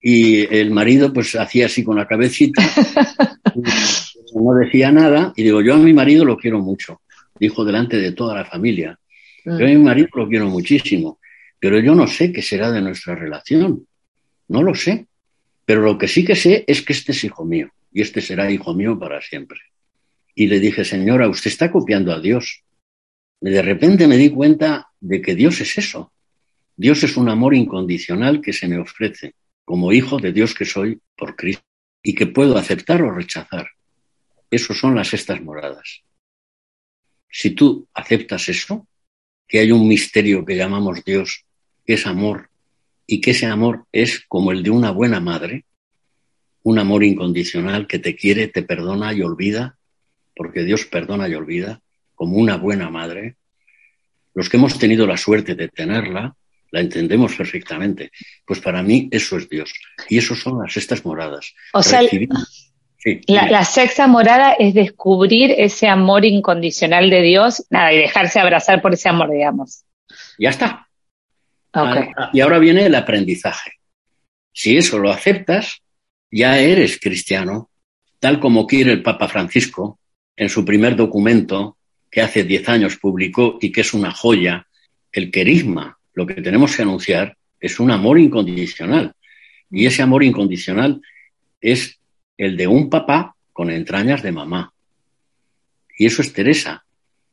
[0.00, 2.62] y el marido pues hacía así con la cabecita,
[4.36, 7.00] no decía nada, y digo, yo a mi marido lo quiero mucho,
[7.40, 8.96] dijo delante de toda la familia,
[9.44, 11.18] yo a mi marido lo quiero muchísimo,
[11.60, 13.86] pero yo no sé qué será de nuestra relación,
[14.48, 15.06] no lo sé,
[15.64, 18.50] pero lo que sí que sé es que este es hijo mío, y este será
[18.50, 19.60] hijo mío para siempre.
[20.34, 22.62] Y le dije, señora, usted está copiando a Dios.
[23.40, 26.12] Y de repente me di cuenta de que Dios es eso.
[26.76, 31.00] Dios es un amor incondicional que se me ofrece como hijo de Dios que soy
[31.16, 31.64] por Cristo
[32.02, 33.68] y que puedo aceptar o rechazar.
[34.50, 36.02] Esos son las estas moradas.
[37.28, 38.86] Si tú aceptas eso,
[39.46, 41.44] que hay un misterio que llamamos Dios,
[41.94, 42.48] es amor,
[43.06, 45.64] y que ese amor es como el de una buena madre,
[46.62, 49.76] un amor incondicional que te quiere, te perdona y olvida,
[50.36, 51.80] porque Dios perdona y olvida,
[52.14, 53.36] como una buena madre,
[54.34, 56.36] los que hemos tenido la suerte de tenerla,
[56.70, 58.10] la entendemos perfectamente.
[58.46, 59.72] Pues para mí eso es Dios.
[60.08, 61.54] Y eso son las sextas moradas.
[61.72, 62.02] O sea,
[63.26, 68.92] la, sexta morada es descubrir ese amor incondicional de Dios, nada, y dejarse abrazar por
[68.92, 69.84] ese amor, digamos.
[70.38, 70.87] Ya está.
[71.72, 73.72] Ah, y ahora viene el aprendizaje.
[74.52, 75.82] Si eso lo aceptas,
[76.30, 77.70] ya eres cristiano,
[78.18, 79.98] tal como quiere el Papa Francisco
[80.36, 81.76] en su primer documento
[82.10, 84.66] que hace diez años publicó y que es una joya,
[85.12, 89.14] el querisma, lo que tenemos que anunciar es un amor incondicional.
[89.70, 91.02] Y ese amor incondicional
[91.60, 91.98] es
[92.36, 94.72] el de un papá con entrañas de mamá.
[95.98, 96.84] Y eso es Teresa.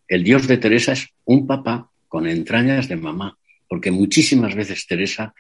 [0.08, 5.34] El Dios de Teresa es un papá con entrañas de mamá, porque muchísimas veces Teresa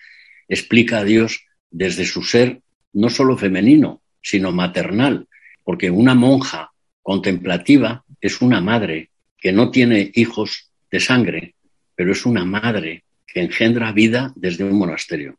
[0.47, 2.61] explica a Dios desde su ser
[2.93, 5.27] no solo femenino, sino maternal,
[5.63, 11.55] porque una monja contemplativa es una madre que no tiene hijos de sangre,
[11.95, 15.37] pero es una madre que engendra vida desde un monasterio.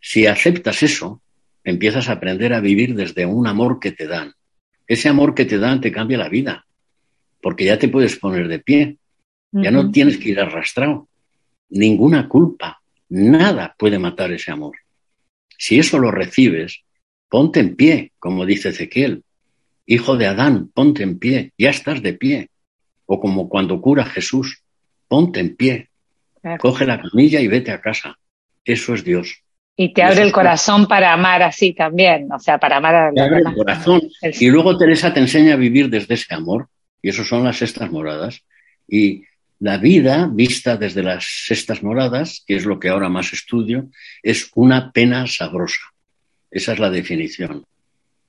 [0.00, 1.20] Si aceptas eso,
[1.64, 4.34] empiezas a aprender a vivir desde un amor que te dan.
[4.86, 6.66] Ese amor que te dan te cambia la vida,
[7.42, 8.96] porque ya te puedes poner de pie,
[9.52, 11.07] ya no tienes que ir arrastrado.
[11.70, 14.76] Ninguna culpa, nada puede matar ese amor.
[15.56, 16.82] Si eso lo recibes,
[17.28, 19.24] ponte en pie, como dice Ezequiel.
[19.86, 22.50] Hijo de Adán, ponte en pie, ya estás de pie.
[23.06, 24.62] O como cuando cura Jesús,
[25.08, 25.88] ponte en pie,
[26.58, 28.18] coge la camilla y vete a casa.
[28.64, 29.42] Eso es Dios.
[29.76, 33.20] Y te abre el corazón para amar así también, o sea, para amar a Te
[33.20, 34.02] abre el corazón.
[34.22, 36.68] Y luego Teresa te enseña a vivir desde ese amor,
[37.00, 38.44] y eso son las sextas moradas.
[38.88, 39.22] Y
[39.60, 43.90] la vida, vista desde las sextas moradas, que es lo que ahora más estudio,
[44.22, 45.80] es una pena sabrosa.
[46.50, 47.64] Esa es la definición.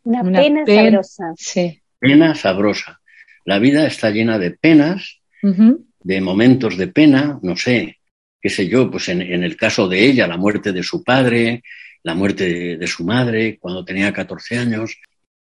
[0.03, 1.33] Una, pena, sabrosa.
[1.37, 1.81] Sí.
[1.99, 2.99] Pena sabrosa.
[3.45, 7.97] La vida está llena de penas, de momentos de pena, no sé,
[8.41, 11.63] qué sé yo, pues en, el caso de ella, la muerte de su padre,
[12.03, 14.97] la muerte de, su madre cuando tenía 14 años,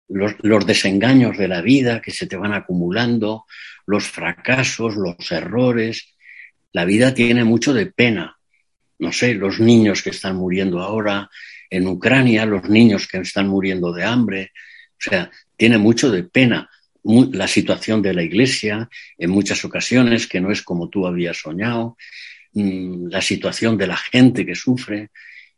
[0.08, 3.44] los, desengaños de la vida que se te van acumulando,
[3.88, 6.14] los fracasos, los errores.
[6.72, 8.38] La vida tiene mucho de pena.
[8.98, 11.30] No sé, los niños que están muriendo ahora
[11.70, 14.52] en Ucrania, los niños que están muriendo de hambre.
[14.92, 16.68] O sea, tiene mucho de pena
[17.02, 21.96] la situación de la iglesia en muchas ocasiones que no es como tú habías soñado,
[22.52, 25.10] mm, la situación de la gente que sufre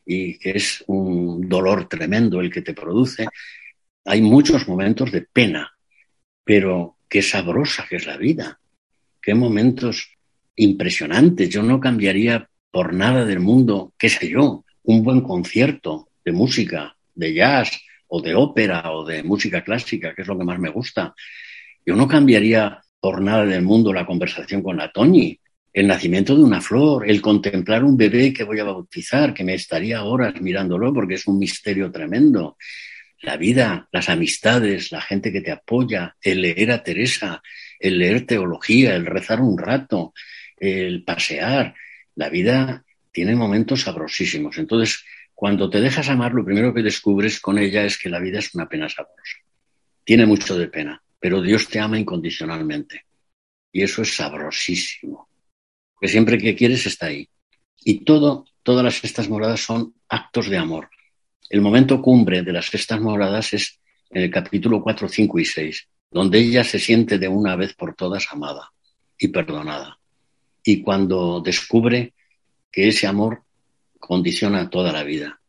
[0.06, 3.26] y que es un dolor tremendo el que te produce
[4.04, 5.72] hay muchos momentos de pena,
[6.44, 8.60] pero qué sabrosa que es la vida,
[9.20, 10.16] qué momentos
[10.54, 11.50] impresionantes.
[11.50, 16.96] Yo no cambiaría por nada del mundo, qué sé yo, un buen concierto de música,
[17.14, 20.70] de jazz o de ópera o de música clásica, que es lo que más me
[20.70, 21.12] gusta.
[21.84, 25.38] Yo no cambiaría por nada del mundo la conversación con la Toñi,
[25.72, 29.54] el nacimiento de una flor, el contemplar un bebé que voy a bautizar, que me
[29.54, 32.56] estaría horas mirándolo porque es un misterio tremendo
[33.22, 37.42] la vida, las amistades, la gente que te apoya, el leer a Teresa,
[37.78, 40.14] el leer teología, el rezar un rato,
[40.56, 41.74] el pasear.
[42.14, 44.56] La vida tiene momentos sabrosísimos.
[44.58, 45.04] Entonces,
[45.34, 48.54] cuando te dejas amar, lo primero que descubres con ella es que la vida es
[48.54, 49.38] una pena sabrosa.
[50.04, 53.04] Tiene mucho de pena, pero Dios te ama incondicionalmente.
[53.72, 55.28] Y eso es sabrosísimo.
[56.00, 57.28] Que siempre que quieres está ahí.
[57.82, 60.90] Y todo, todas estas moradas son actos de amor.
[61.50, 65.88] El momento cumbre de las festas moradas es en el capítulo 4, 5 y 6,
[66.08, 68.70] donde ella se siente de una vez por todas amada
[69.18, 69.98] y perdonada.
[70.62, 72.14] Y cuando descubre
[72.70, 73.42] que ese amor
[73.98, 75.40] condiciona toda la vida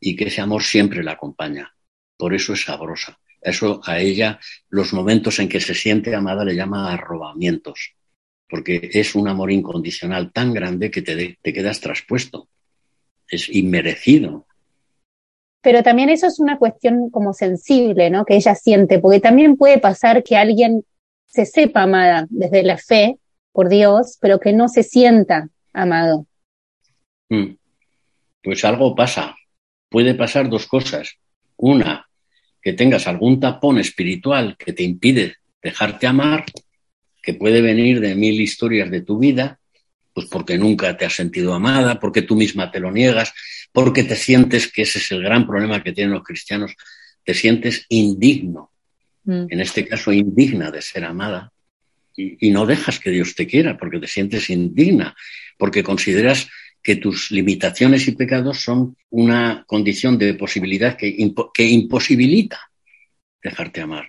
[0.00, 1.72] y que ese amor siempre la acompaña.
[2.16, 3.20] Por eso es sabrosa.
[3.40, 4.40] Eso a ella,
[4.70, 7.94] los momentos en que se siente amada le llama arrobamientos,
[8.48, 12.48] porque es un amor incondicional tan grande que te, te quedas traspuesto.
[13.28, 14.48] Es inmerecido
[15.64, 18.26] pero también eso es una cuestión como sensible, ¿no?
[18.26, 20.84] Que ella siente, porque también puede pasar que alguien
[21.24, 23.16] se sepa amada desde la fe
[23.50, 26.26] por Dios, pero que no se sienta amado.
[27.30, 27.56] Mm.
[28.42, 29.34] Pues algo pasa.
[29.88, 31.14] Puede pasar dos cosas.
[31.56, 32.06] Una,
[32.60, 36.44] que tengas algún tapón espiritual que te impide dejarte amar,
[37.22, 39.58] que puede venir de mil historias de tu vida,
[40.12, 43.32] pues porque nunca te has sentido amada, porque tú misma te lo niegas,
[43.74, 46.76] porque te sientes que ese es el gran problema que tienen los cristianos,
[47.24, 48.70] te sientes indigno,
[49.24, 49.46] mm.
[49.50, 51.52] en este caso indigna de ser amada,
[52.16, 55.16] y, no dejas que Dios te quiera, porque te sientes indigna,
[55.58, 56.48] porque consideras
[56.80, 61.16] que tus limitaciones y pecados son una condición de posibilidad que,
[61.52, 62.60] que imposibilita
[63.42, 64.08] dejarte amar.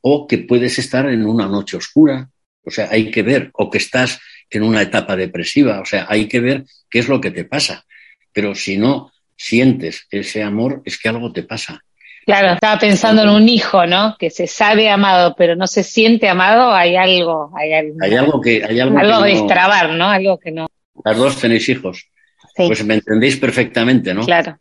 [0.00, 2.30] O que puedes estar en una noche oscura,
[2.62, 6.28] o sea, hay que ver, o que estás en una etapa depresiva, o sea, hay
[6.28, 7.84] que ver qué es lo que te pasa.
[8.32, 11.82] Pero si no sientes ese amor, es que algo te pasa.
[12.24, 14.16] Claro, estaba pensando en un hijo, ¿no?
[14.18, 18.78] Que se sabe amado, pero no se siente amado, hay algo, hay algo, que, hay
[18.78, 20.06] algo, algo de extrabar, ¿no?
[20.08, 20.68] Algo que no.
[21.04, 22.06] Las dos tenéis hijos.
[22.54, 24.24] Pues me entendéis perfectamente, ¿no?
[24.24, 24.56] Claro.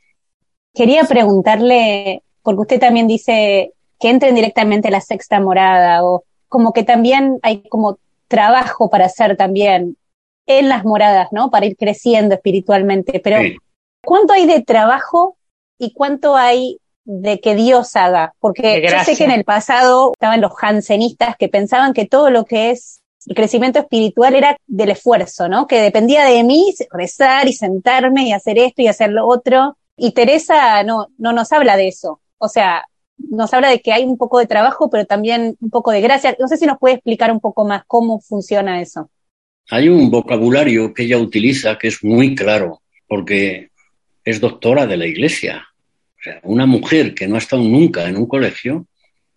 [0.73, 6.73] Quería preguntarle, porque usted también dice que entren directamente a la sexta morada, o como
[6.73, 9.97] que también hay como trabajo para hacer también
[10.59, 11.49] en las moradas, ¿no?
[11.49, 13.19] Para ir creciendo espiritualmente.
[13.19, 13.37] Pero,
[14.03, 15.37] ¿cuánto hay de trabajo
[15.77, 20.41] y cuánto hay de que Dios haga, porque yo sé que en el pasado estaban
[20.41, 25.47] los jansenistas que pensaban que todo lo que es el crecimiento espiritual era del esfuerzo,
[25.47, 25.67] ¿no?
[25.67, 29.77] Que dependía de mí rezar y sentarme y hacer esto y hacer lo otro.
[29.95, 32.19] Y Teresa no, no nos habla de eso.
[32.39, 32.85] O sea,
[33.17, 36.35] nos habla de que hay un poco de trabajo, pero también un poco de gracia.
[36.39, 39.09] No sé si nos puede explicar un poco más cómo funciona eso.
[39.69, 43.69] Hay un vocabulario que ella utiliza que es muy claro, porque
[44.23, 45.67] es doctora de la Iglesia.
[46.19, 48.87] O sea, una mujer que no ha estado nunca en un colegio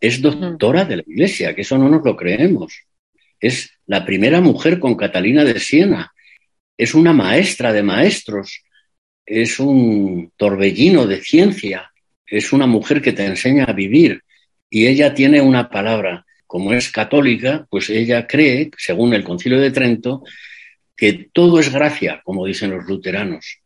[0.00, 2.74] es doctora de la Iglesia, que eso no nos lo creemos.
[3.40, 6.12] Es la primera mujer con Catalina de Siena.
[6.76, 8.64] Es una maestra de maestros.
[9.24, 11.90] Es un torbellino de ciencia.
[12.26, 14.22] Es una mujer que te enseña a vivir.
[14.68, 16.26] Y ella tiene una palabra.
[16.54, 20.22] Como es católica, pues ella cree, según el Concilio de Trento,
[20.96, 23.58] que todo es gracia, como dicen los luteranos.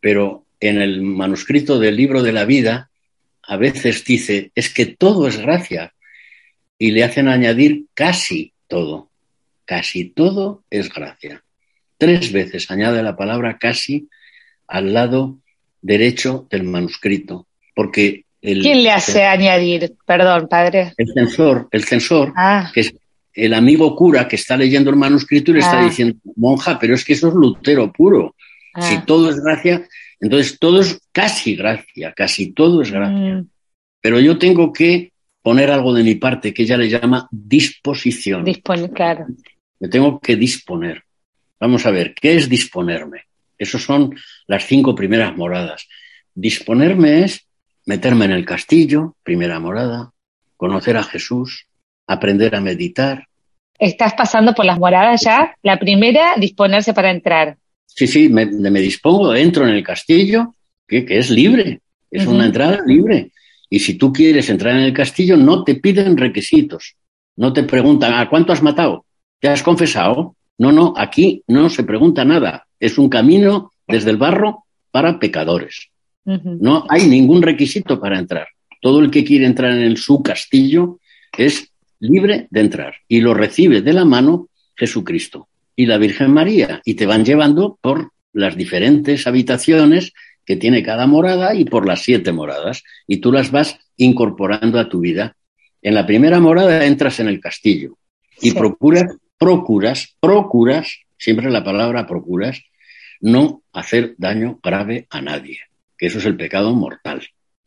[0.00, 2.90] Pero en el manuscrito del libro de la vida,
[3.44, 5.94] a veces dice, es que todo es gracia.
[6.78, 9.08] Y le hacen añadir casi todo.
[9.64, 11.44] Casi todo es gracia.
[11.96, 14.08] Tres veces añade la palabra casi
[14.66, 15.38] al lado
[15.80, 19.94] derecho del manuscrito, porque el, ¿Quién le hace añadir?
[20.04, 20.92] Perdón, padre.
[20.96, 22.70] El censor, el censor, ah.
[22.74, 22.94] que es
[23.34, 25.84] el amigo cura que está leyendo el manuscrito y le está ah.
[25.84, 28.34] diciendo, monja, pero es que eso es Lutero puro.
[28.80, 29.04] Si ah.
[29.06, 29.86] todo es gracia,
[30.20, 33.36] entonces todo es casi gracia, casi todo es gracia.
[33.36, 33.48] Mm.
[34.00, 38.44] Pero yo tengo que poner algo de mi parte que ella le llama disposición.
[38.44, 39.26] Disponer, claro.
[39.78, 41.04] Me tengo que disponer.
[41.60, 43.22] Vamos a ver, ¿qué es disponerme?
[43.56, 44.16] Esas son
[44.48, 45.86] las cinco primeras moradas.
[46.34, 47.46] Disponerme es
[47.86, 50.12] meterme en el castillo, primera morada,
[50.56, 51.66] conocer a Jesús,
[52.06, 53.26] aprender a meditar.
[53.78, 55.56] ¿Estás pasando por las moradas ya?
[55.62, 57.56] La primera, disponerse para entrar.
[57.86, 58.46] Sí, sí, me,
[58.80, 60.54] dispongo, entro en el castillo,
[60.86, 61.80] que, es libre,
[62.10, 63.32] es una entrada libre.
[63.68, 66.94] Y si tú quieres entrar en el castillo, no te piden requisitos,
[67.36, 69.04] no te preguntan, ¿a cuánto has matado?
[69.40, 70.36] ¿Te has confesado?
[70.58, 72.66] No, no, aquí no se pregunta nada.
[72.78, 75.91] Es un camino desde el barro para pecadores.
[76.24, 78.48] No hay ningún requisito para entrar.
[78.80, 80.98] Todo el que quiere entrar en su castillo
[81.36, 81.70] es
[82.00, 86.94] libre de entrar y lo recibe de la mano Jesucristo y la Virgen María y
[86.94, 90.12] te van llevando por las diferentes habitaciones
[90.44, 94.88] que tiene cada morada y por las siete moradas y tú las vas incorporando a
[94.88, 95.36] tu vida.
[95.80, 97.96] En la primera morada entras en el castillo
[98.40, 102.62] y procuras procuras, procuras, siempre la palabra procuras,
[103.20, 105.58] no hacer daño grave a nadie,
[106.06, 107.22] eso es el pecado mortal.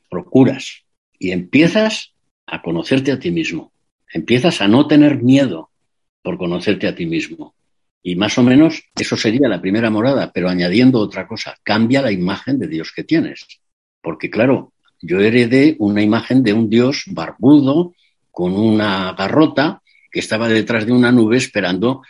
[0.10, 0.84] Procuras
[1.18, 2.14] y empiezas
[2.46, 3.72] a conocerte a ti mismo,
[4.12, 5.70] empiezas a no tener miedo
[6.22, 7.56] por conocerte a ti mismo.
[8.04, 12.12] Y más o menos eso sería la primera morada, pero añadiendo otra cosa, cambia la
[12.12, 13.48] imagen de Dios que tienes.
[14.02, 17.94] Porque claro, yo heredé una imagen de un Dios barbudo,
[18.32, 19.82] con una garrota,
[20.12, 22.04] que estaba detrás de una nube esperando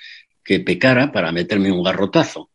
[0.43, 2.49] que pecara para meterme un garrotazo.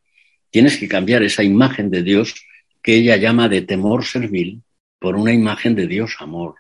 [0.51, 2.35] Tienes que cambiar esa imagen de Dios
[2.83, 4.63] que ella llama de temor servil
[4.99, 6.57] por una imagen de Dios amor.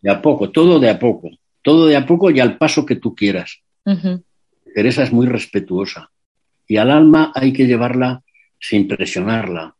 [0.00, 1.30] De a poco, todo de a poco,
[1.62, 3.60] todo de a poco y al paso que tú quieras.
[4.74, 6.10] Teresa es muy respetuosa
[6.66, 8.22] y al alma hay que llevarla
[8.60, 9.74] sin presionarla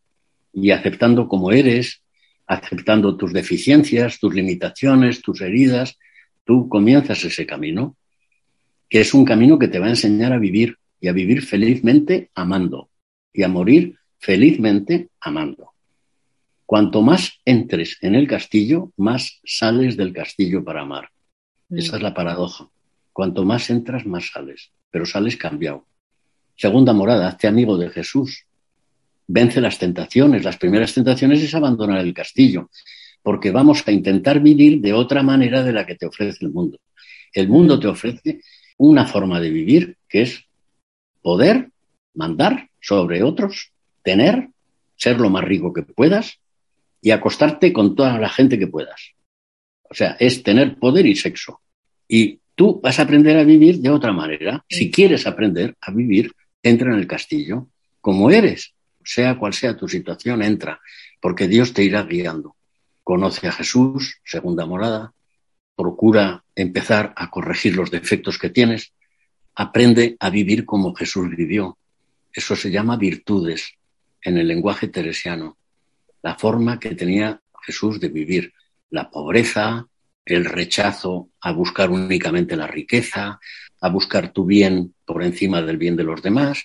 [0.52, 2.02] y aceptando como eres,
[2.46, 5.98] aceptando tus deficiencias, tus limitaciones, tus heridas,
[6.44, 7.96] tú comienzas ese camino
[8.88, 12.30] que es un camino que te va a enseñar a vivir y a vivir felizmente
[12.34, 12.90] amando
[13.32, 15.72] y a morir felizmente amando.
[16.66, 21.10] Cuanto más entres en el castillo, más sales del castillo para amar.
[21.68, 21.78] Mm.
[21.78, 22.68] Esa es la paradoja.
[23.12, 25.86] Cuanto más entras, más sales, pero sales cambiado.
[26.56, 28.44] Segunda morada, hazte amigo de Jesús.
[29.26, 30.44] Vence las tentaciones.
[30.44, 32.70] Las primeras tentaciones es abandonar el castillo,
[33.22, 36.78] porque vamos a intentar vivir de otra manera de la que te ofrece el mundo.
[37.32, 38.40] El mundo te ofrece
[38.76, 40.44] una forma de vivir que es
[41.22, 41.70] poder
[42.14, 43.72] mandar sobre otros,
[44.08, 44.48] tener,
[44.96, 46.40] ser lo más rico que puedas
[47.02, 49.12] y acostarte con toda la gente que puedas.
[49.82, 51.60] O sea, es tener poder y sexo.
[52.08, 54.64] Y tú vas a aprender a vivir de otra manera.
[54.66, 56.32] Si quieres aprender a vivir,
[56.62, 57.68] entra en el castillo.
[58.00, 58.72] Como eres,
[59.04, 60.80] sea cual sea tu situación, entra,
[61.20, 62.56] porque Dios te irá guiando.
[63.04, 65.12] Conoce a Jesús, segunda morada,
[65.76, 68.94] procura empezar a corregir los defectos que tienes,
[69.54, 71.76] aprende a vivir como Jesús vivió.
[72.32, 73.74] Eso se llama virtudes
[74.22, 75.58] en el lenguaje teresiano,
[76.22, 78.52] la forma que tenía Jesús de vivir,
[78.90, 79.86] la pobreza,
[80.24, 83.40] el rechazo a buscar únicamente la riqueza,
[83.80, 86.64] a buscar tu bien por encima del bien de los demás.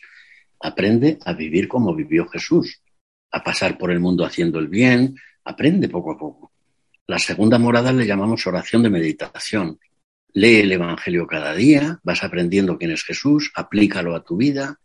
[0.60, 2.82] Aprende a vivir como vivió Jesús,
[3.32, 6.51] a pasar por el mundo haciendo el bien, aprende poco a poco.
[7.08, 9.80] La segunda morada le llamamos oración de meditación.
[10.34, 14.80] Lee el Evangelio cada día, vas aprendiendo quién es Jesús, aplícalo a tu vida.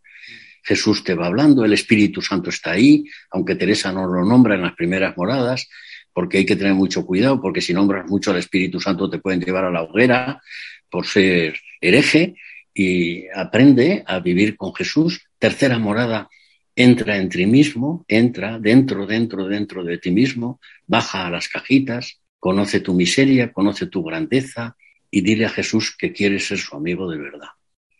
[0.63, 4.61] Jesús te va hablando, el Espíritu Santo está ahí, aunque Teresa no lo nombra en
[4.61, 5.69] las primeras moradas,
[6.13, 9.41] porque hay que tener mucho cuidado, porque si nombras mucho al Espíritu Santo te pueden
[9.41, 10.41] llevar a la hoguera
[10.89, 12.35] por ser hereje
[12.73, 15.21] y aprende a vivir con Jesús.
[15.37, 16.29] Tercera morada,
[16.75, 22.21] entra en ti mismo, entra dentro, dentro, dentro de ti mismo, baja a las cajitas,
[22.39, 24.75] conoce tu miseria, conoce tu grandeza,
[25.11, 27.49] y dile a Jesús que quieres ser su amigo de verdad,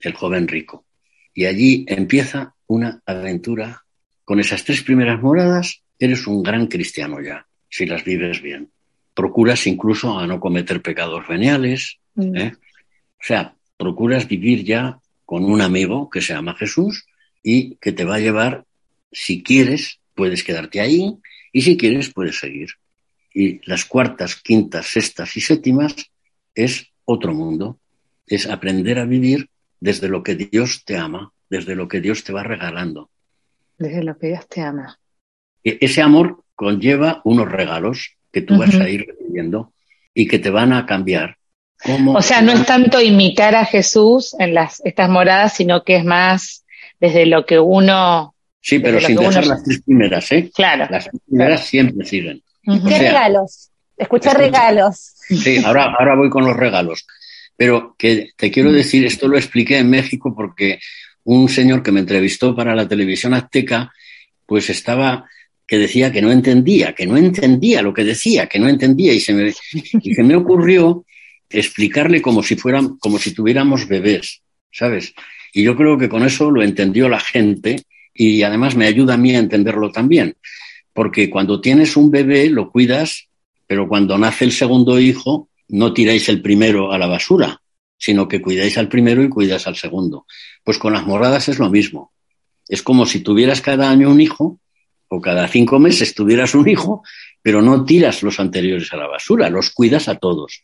[0.01, 0.85] el joven rico.
[1.33, 3.83] Y allí empieza una aventura.
[4.25, 8.69] Con esas tres primeras moradas, eres un gran cristiano ya, si las vives bien.
[9.13, 11.97] Procuras incluso a no cometer pecados veniales.
[12.15, 12.35] Mm.
[12.35, 12.53] ¿eh?
[12.55, 17.05] O sea, procuras vivir ya con un amigo que se llama Jesús
[17.43, 18.65] y que te va a llevar,
[19.11, 21.17] si quieres, puedes quedarte ahí
[21.51, 22.69] y si quieres, puedes seguir.
[23.33, 25.95] Y las cuartas, quintas, sextas y séptimas
[26.55, 27.79] es otro mundo,
[28.27, 29.49] es aprender a vivir
[29.79, 33.09] desde lo que Dios te ama, desde lo que Dios te va regalando.
[33.77, 34.99] Desde lo que Dios te ama.
[35.63, 39.73] E-, ese amor conlleva unos regalos que tú vas a ir recibiendo
[40.13, 41.37] y que te van a cambiar.
[42.13, 46.03] O sea, no es tanto imitar a Jesús en las, estas moradas, sino que es
[46.03, 46.65] más
[46.99, 48.35] desde lo que uno...
[48.59, 50.51] Sí, pero sin dejar las tres primeras, ¿eh?
[50.53, 50.87] Claro.
[50.91, 52.43] Las tres primeras siempre siguen.
[52.63, 53.69] ¿Qué regalos?
[53.95, 55.13] Escuchar regalos.
[55.29, 57.05] Sí, ahora, ahora voy con los regalos.
[57.59, 60.79] Pero que te quiero decir, esto lo expliqué en México porque
[61.25, 63.91] un señor que me entrevistó para la televisión azteca,
[64.45, 65.25] pues estaba
[65.67, 69.19] que decía que no entendía, que no entendía lo que decía, que no entendía, y
[69.19, 69.53] se me,
[70.01, 71.03] y se me ocurrió
[71.49, 74.41] explicarle como si fueran, como si tuviéramos bebés,
[74.71, 75.13] ¿sabes?
[75.51, 77.83] Y yo creo que con eso lo entendió la gente
[78.13, 80.37] y además me ayuda a mí a entenderlo también.
[80.93, 83.29] Porque cuando tienes un bebé lo cuidas
[83.69, 87.61] pero cuando nace el segundo hijo, no tiráis el primero a la basura,
[87.97, 90.25] sino que cuidáis al primero y cuidáis al segundo.
[90.63, 92.11] Pues con las moradas es lo mismo.
[92.67, 94.59] Es como si tuvieras cada año un hijo,
[95.07, 97.03] o cada cinco meses tuvieras un hijo,
[97.41, 100.63] pero no tiras los anteriores a la basura, los cuidas a todos.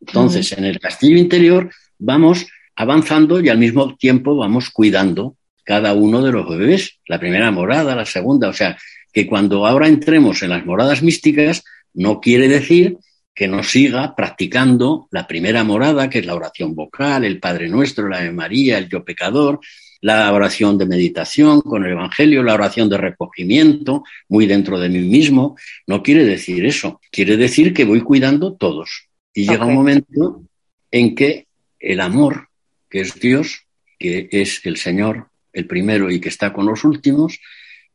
[0.00, 2.46] Entonces, en el castillo interior vamos
[2.76, 7.94] avanzando y al mismo tiempo vamos cuidando cada uno de los bebés, la primera morada,
[7.94, 8.76] la segunda, o sea,
[9.12, 12.98] que cuando ahora entremos en las moradas místicas no quiere decir
[13.34, 18.08] que no siga practicando la primera morada, que es la oración vocal, el Padre Nuestro,
[18.08, 19.60] la de María, el Yo Pecador,
[20.00, 25.00] la oración de meditación con el Evangelio, la oración de recogimiento, muy dentro de mí
[25.00, 25.56] mismo.
[25.86, 27.00] No quiere decir eso.
[27.10, 29.08] Quiere decir que voy cuidando todos.
[29.32, 30.44] Y llega un momento
[30.90, 31.46] en que
[31.80, 32.48] el amor,
[32.88, 33.62] que es Dios,
[33.98, 37.40] que es el Señor, el primero y que está con los últimos,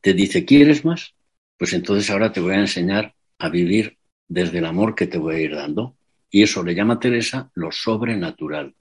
[0.02, 1.14] te dice, ¿quieres más?
[1.58, 3.99] Pues entonces ahora te voy a enseñar a vivir
[4.30, 5.96] desde el amor que te voy a ir dando.
[6.32, 8.76] Y eso le llama a Teresa lo sobrenatural,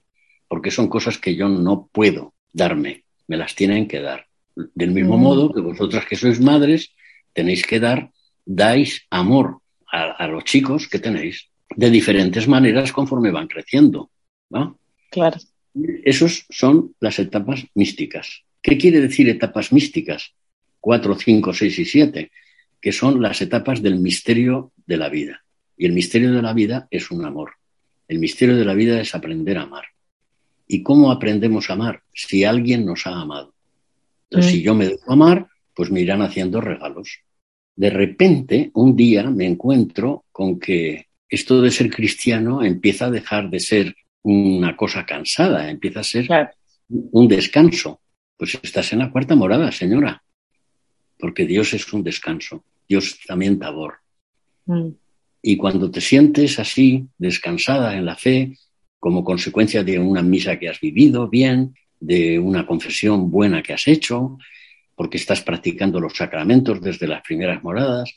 [0.47, 4.27] porque son cosas que yo no puedo darme, me las tienen que dar.
[4.55, 5.21] Del mismo mm.
[5.21, 6.93] modo que vosotras que sois madres,
[7.33, 8.11] tenéis que dar,
[8.45, 9.59] dais amor
[9.91, 14.11] a, los chicos que tenéis de diferentes maneras conforme van creciendo.
[15.09, 15.37] Claro.
[16.03, 18.43] Esas son las etapas místicas.
[18.61, 20.33] ¿Qué quiere decir etapas místicas?
[20.79, 22.31] Cuatro, cinco, seis y siete
[22.81, 25.43] que son las etapas del misterio de la vida.
[25.77, 27.51] Y el misterio de la vida es un amor.
[28.07, 29.85] El misterio de la vida es aprender a amar.
[30.67, 32.01] ¿Y cómo aprendemos a amar?
[32.13, 33.53] Si alguien nos ha amado.
[34.29, 34.63] Entonces, si mm.
[34.63, 37.19] yo me dejo amar, pues me irán haciendo regalos.
[37.75, 43.49] De repente, un día me encuentro con que esto de ser cristiano empieza a dejar
[43.49, 46.27] de ser una cosa cansada, empieza a ser
[46.89, 48.01] un descanso.
[48.35, 50.21] Pues estás en la cuarta morada, señora
[51.19, 53.95] porque Dios es un descanso, Dios también tabor.
[54.69, 54.89] Mm.
[55.41, 58.55] Y cuando te sientes así, descansada en la fe,
[58.99, 63.87] como consecuencia de una misa que has vivido bien, de una confesión buena que has
[63.87, 64.37] hecho,
[64.95, 68.13] porque estás practicando los sacramentos desde las primeras moradas,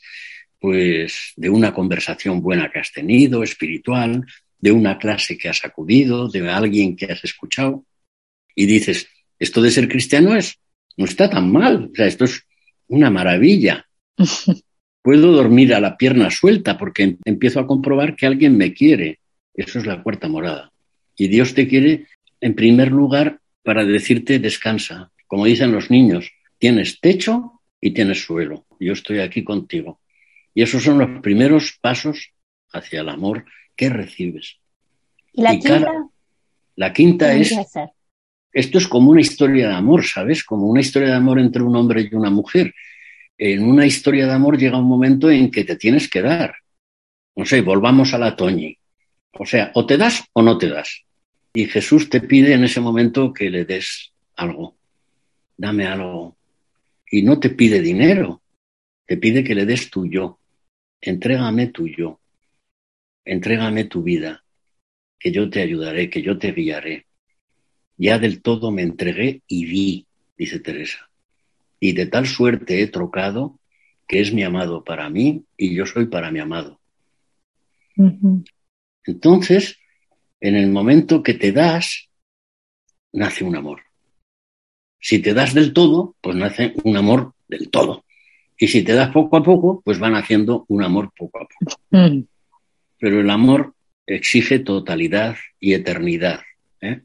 [0.59, 4.25] pues de una conversación buena que has tenido, espiritual,
[4.59, 7.85] de una clase que has acudido, de alguien que has escuchado,
[8.55, 9.07] y dices,
[9.39, 10.59] esto de ser cristiano es,
[10.97, 12.45] no está tan mal, o sea, esto es
[12.87, 13.87] una maravilla.
[15.03, 19.19] Puedo dormir a la pierna suelta porque empiezo a comprobar que alguien me quiere.
[19.53, 20.71] Eso es la cuarta morada.
[21.15, 22.07] Y Dios te quiere,
[22.41, 25.11] en primer lugar, para decirte descansa.
[25.27, 28.65] Como dicen los niños, tienes techo y tienes suelo.
[28.79, 29.99] Yo estoy aquí contigo.
[30.55, 32.31] Y esos son los primeros pasos
[32.71, 33.45] hacia el amor
[33.75, 34.57] que recibes.
[35.33, 35.93] ¿Y la quinta?
[36.75, 37.53] la quinta es
[38.53, 40.43] esto es como una historia de amor, ¿sabes?
[40.43, 42.73] Como una historia de amor entre un hombre y una mujer.
[43.45, 46.55] En una historia de amor llega un momento en que te tienes que dar.
[47.35, 48.77] No sé, volvamos a la Toñi.
[49.33, 51.03] O sea, o te das o no te das.
[51.53, 54.77] Y Jesús te pide en ese momento que le des algo.
[55.57, 56.37] Dame algo.
[57.11, 58.41] Y no te pide dinero,
[59.05, 60.39] te pide que le des tu yo.
[61.01, 62.21] Entrégame tu yo.
[63.25, 64.45] Entrégame tu vida,
[65.19, 67.07] que yo te ayudaré, que yo te guiaré.
[67.97, 71.09] Ya del todo me entregué y vi, dice Teresa.
[71.83, 73.59] Y de tal suerte he trocado
[74.07, 76.79] que es mi amado para mí y yo soy para mi amado.
[79.03, 79.79] Entonces,
[80.39, 82.07] en el momento que te das,
[83.11, 83.81] nace un amor.
[84.97, 88.05] Si te das del todo, pues nace un amor del todo.
[88.57, 91.81] Y si te das poco a poco, pues van haciendo un amor poco a poco.
[91.89, 92.21] Mm.
[92.97, 93.73] Pero el amor
[94.07, 96.43] exige totalidad y eternidad.
[96.79, 97.01] ¿eh?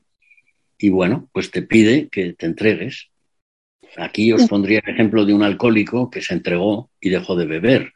[0.78, 3.10] Y bueno, pues te pide que te entregues.
[3.96, 7.92] Aquí os pondría el ejemplo de un alcohólico que se entregó y dejó de beber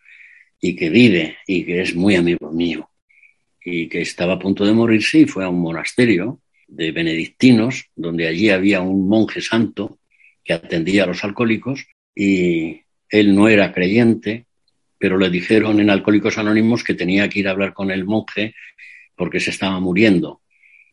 [0.60, 2.88] y que vive y que es muy amigo mío
[3.64, 8.26] y que estaba a punto de morirse y fue a un monasterio de benedictinos donde
[8.26, 9.98] allí había un monje santo
[10.42, 14.46] que atendía a los alcohólicos y él no era creyente,
[14.98, 18.54] pero le dijeron en Alcohólicos Anónimos que tenía que ir a hablar con el monje
[19.14, 20.40] porque se estaba muriendo.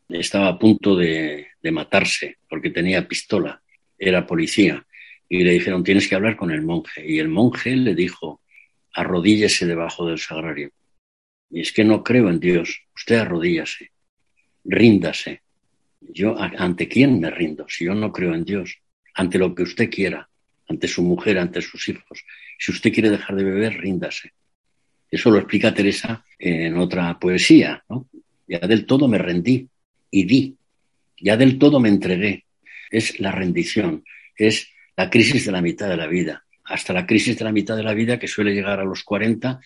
[0.10, 3.62] Estaba a punto de, matarse porque tenía pistola,
[3.97, 4.86] era policía.
[5.30, 7.05] Y le dijeron, tienes que hablar con el monje.
[7.05, 8.41] Y el monje le dijo,
[8.93, 10.71] arrodíllese debajo del sagrario.
[11.51, 12.82] Y es que no creo en Dios.
[12.95, 13.91] Usted arrodíllase,
[14.65, 15.41] ríndase.
[16.01, 17.65] Yo, ¿ante quién me rindo?
[17.69, 18.80] Si yo no creo en Dios,
[19.13, 20.30] ante lo que usted quiera
[20.69, 22.23] ante su mujer, ante sus hijos.
[22.57, 24.34] Si usted quiere dejar de beber, ríndase.
[25.09, 27.84] Eso lo explica Teresa en otra poesía.
[27.89, 28.07] ¿no?
[28.47, 29.67] Ya del todo me rendí
[30.11, 30.55] y di.
[31.17, 32.45] Ya del todo me entregué.
[32.91, 34.03] Es la rendición,
[34.36, 34.69] es
[35.00, 36.43] la crisis de la mitad de la vida.
[36.66, 39.62] Hasta la crisis de la mitad de la vida, que suele llegar a los 40,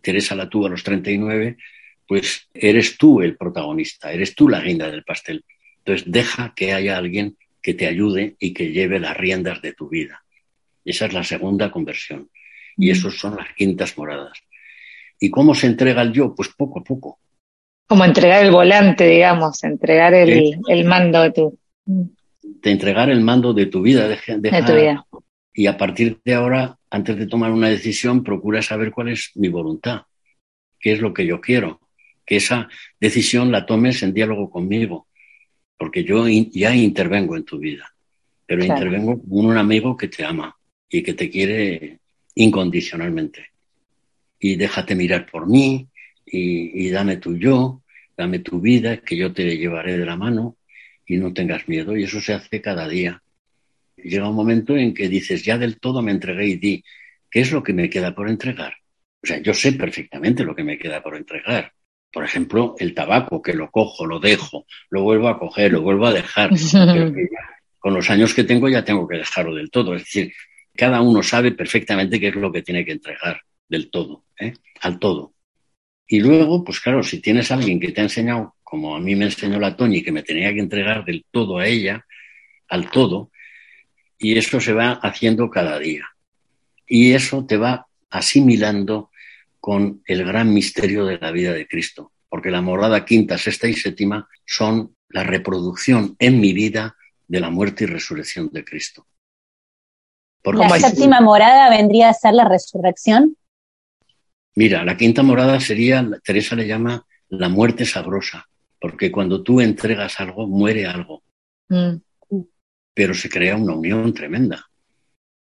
[0.00, 1.56] Teresa la tuvo a los 39,
[2.06, 5.44] pues eres tú el protagonista, eres tú la guinda del pastel.
[5.78, 9.88] Entonces deja que haya alguien que te ayude y que lleve las riendas de tu
[9.88, 10.22] vida.
[10.84, 12.30] Esa es la segunda conversión.
[12.76, 12.92] Y mm.
[12.92, 14.38] esos son las quintas moradas.
[15.18, 16.32] ¿Y cómo se entrega el yo?
[16.32, 17.18] Pues poco a poco.
[17.88, 21.58] Como entregar el volante, digamos, entregar el, mando de tu...
[22.62, 24.08] De entregar el mando de tu vida.
[24.08, 25.06] De, tu vida.
[25.52, 29.48] Y a partir de ahora, antes de tomar una decisión, procura saber cuál es mi
[29.48, 30.02] voluntad,
[30.78, 31.80] qué es lo que yo quiero.
[32.24, 32.68] Que esa
[33.00, 35.06] decisión la tomes en diálogo conmigo,
[35.78, 37.94] porque yo ya intervengo en tu vida,
[38.44, 40.56] pero intervengo con un amigo que te ama,
[40.88, 42.00] y que te quiere
[42.34, 43.46] incondicionalmente.
[44.38, 45.88] Y déjate mirar por mí
[46.24, 47.82] y, dame tu yo,
[48.16, 50.56] dame tu vida, que yo te llevaré de la mano
[51.06, 51.96] y no tengas miedo.
[51.96, 53.22] Y eso se hace cada día.
[53.96, 56.84] Llega un momento en que dices, ya del todo me entregué y di,
[57.30, 58.74] ¿qué es lo que me queda por entregar?
[59.22, 61.72] O sea, yo sé perfectamente lo que me queda por entregar.
[62.12, 66.06] Por ejemplo, el tabaco, que lo cojo, lo dejo, lo vuelvo a coger, lo vuelvo
[66.06, 66.50] a dejar.
[67.78, 69.94] con los años que tengo ya tengo que dejarlo del todo.
[69.94, 70.32] Es decir,
[70.74, 74.54] cada uno sabe perfectamente qué es lo que tiene que entregar del todo, ¿eh?
[74.80, 75.34] al todo.
[76.08, 79.14] Y luego, pues claro, si tienes a alguien que te ha enseñado, como a mí
[79.14, 82.04] me enseñó la Toñi, que me tenía que entregar del todo a ella,
[82.68, 83.30] al todo,
[84.18, 86.04] y eso se va haciendo cada día.
[86.86, 89.10] Y eso te va asimilando
[89.60, 93.74] con el gran misterio de la vida de Cristo, porque la morada quinta, sexta y
[93.74, 96.96] séptima son la reproducción en mi vida
[97.28, 99.06] de la muerte y resurrección de Cristo
[100.52, 103.36] la séptima morada vendría a ser la resurrección.
[104.54, 108.48] Mira, la quinta morada sería, Teresa le llama la muerte sabrosa,
[108.80, 111.22] porque cuando tú entregas algo, muere algo.
[111.68, 111.96] Mm.
[112.94, 114.66] Pero se crea una unión tremenda.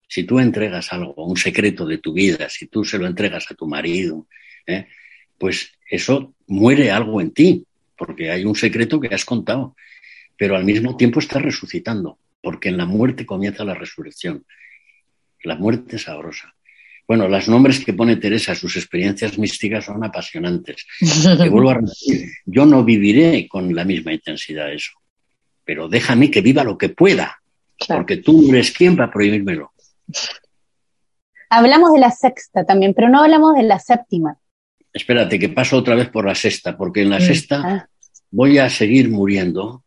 [0.08, 3.54] Si tú entregas algo, un secreto de tu vida, si tú se lo entregas a
[3.54, 4.26] tu marido,
[4.66, 4.86] ¿eh?
[5.36, 7.66] pues eso muere algo en ti,
[7.96, 9.76] porque hay un secreto que has contado,
[10.36, 14.44] pero al mismo tiempo estás resucitando, porque en la muerte comienza la resurrección
[15.42, 16.54] la muerte sabrosa.
[17.08, 20.86] Bueno, los nombres que pone Teresa, sus experiencias místicas son apasionantes.
[21.00, 24.92] Te vuelvo a repetir, yo no viviré con la misma intensidad eso,
[25.64, 27.40] pero déjame que viva lo que pueda,
[27.88, 29.72] porque tú eres quien va a prohibírmelo.
[31.48, 34.36] Hablamos de la sexta también, pero no hablamos de la séptima.
[34.92, 37.88] Espérate, que paso otra vez por la sexta, porque en la mm, sexta ah.
[38.30, 39.82] voy a seguir muriendo,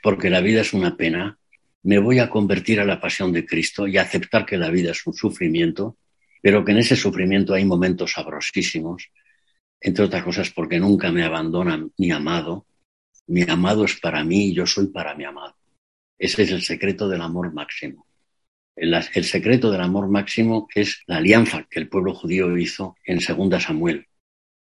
[0.00, 1.38] porque la vida es una pena,
[1.82, 5.06] me voy a convertir a la pasión de Cristo y aceptar que la vida es
[5.06, 5.96] un sufrimiento,
[6.42, 9.10] pero que en ese sufrimiento hay momentos sabrosísimos,
[9.80, 12.66] entre otras cosas porque nunca me abandona mi amado.
[13.26, 15.56] Mi amado es para mí y yo soy para mi amado.
[16.18, 18.06] Ese es el secreto del amor máximo.
[18.74, 23.18] El, el secreto del amor máximo es la alianza que el pueblo judío hizo en
[23.18, 24.06] 2 Samuel.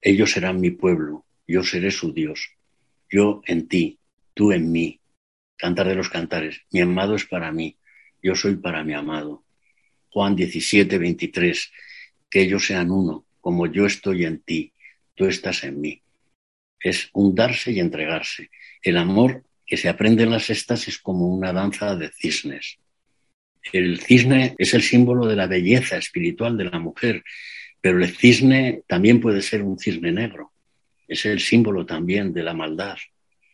[0.01, 2.51] Ellos serán mi pueblo, yo seré su Dios.
[3.11, 3.99] Yo en ti,
[4.35, 4.98] tú en mí.
[5.59, 6.63] Cantar de los cantares.
[6.71, 7.77] Mi amado es para mí,
[8.23, 9.45] yo soy para mi amado.
[10.09, 11.73] Juan 17, 23.
[12.31, 14.73] Que ellos sean uno, como yo estoy en ti,
[15.15, 16.01] tú estás en mí.
[16.81, 18.51] Es un darse y entregarse.
[18.83, 22.79] El amor que se aprende en las cestas es como una danza de cisnes.
[23.73, 27.25] El cisne es el símbolo de la belleza espiritual de la mujer,
[27.81, 30.53] pero el cisne también puede ser un cisne negro.
[31.07, 32.97] Es el símbolo también de la maldad.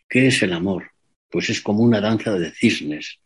[0.09, 0.94] ¿Qué es el amor?
[1.35, 3.19] Pues es como una danza de cisnes.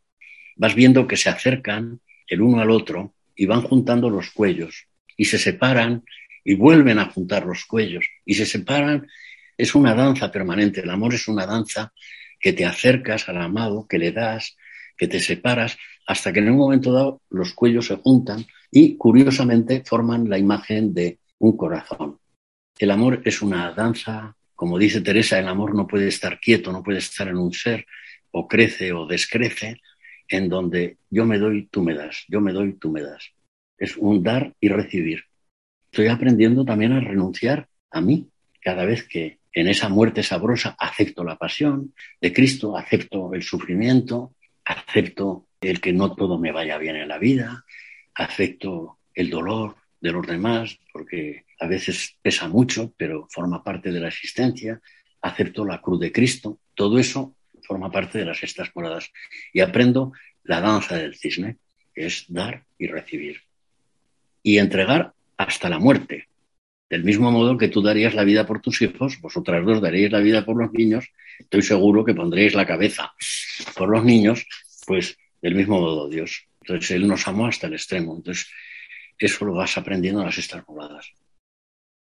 [0.56, 5.26] Vas viendo que se acercan el uno al otro y van juntando los cuellos y
[5.26, 6.04] se separan
[6.42, 9.06] y vuelven a juntar los cuellos y se separan.
[9.58, 10.80] Es una danza permanente.
[10.80, 11.92] El amor es una danza
[12.40, 14.56] que te acercas al amado, que le das,
[14.96, 19.82] que te separas, hasta que en un momento dado los cuellos se juntan y curiosamente
[19.84, 22.18] forman la imagen de un corazón.
[22.78, 26.82] El amor es una danza, como dice Teresa, el amor no puede estar quieto, no
[26.82, 27.86] puede estar en un ser,
[28.32, 29.80] o crece o descrece,
[30.26, 33.30] en donde yo me doy, tú me das, yo me doy, tú me das.
[33.78, 35.22] Es un dar y recibir.
[35.84, 38.30] Estoy aprendiendo también a renunciar a mí
[38.60, 44.34] cada vez que en esa muerte sabrosa acepto la pasión de Cristo, acepto el sufrimiento,
[44.64, 47.64] acepto el que no todo me vaya bien en la vida,
[48.12, 54.00] acepto el dolor de los demás, porque a veces pesa mucho, pero forma parte de
[54.00, 54.80] la existencia,
[55.20, 57.34] acepto la cruz de Cristo, todo eso
[57.68, 59.12] forma parte de las estas moradas.
[59.52, 60.12] Y aprendo
[60.44, 61.58] la danza del cisne,
[61.94, 63.42] que es dar y recibir.
[64.42, 66.28] Y entregar hasta la muerte.
[66.88, 70.20] Del mismo modo que tú darías la vida por tus hijos, vosotras dos daríais la
[70.20, 71.06] vida por los niños,
[71.38, 73.12] estoy seguro que pondréis la cabeza
[73.76, 74.46] por los niños,
[74.86, 76.46] pues del mismo modo Dios.
[76.62, 78.16] Entonces Él nos amó hasta el extremo.
[78.16, 78.50] Entonces
[79.18, 81.12] eso lo vas aprendiendo en las estas moradas.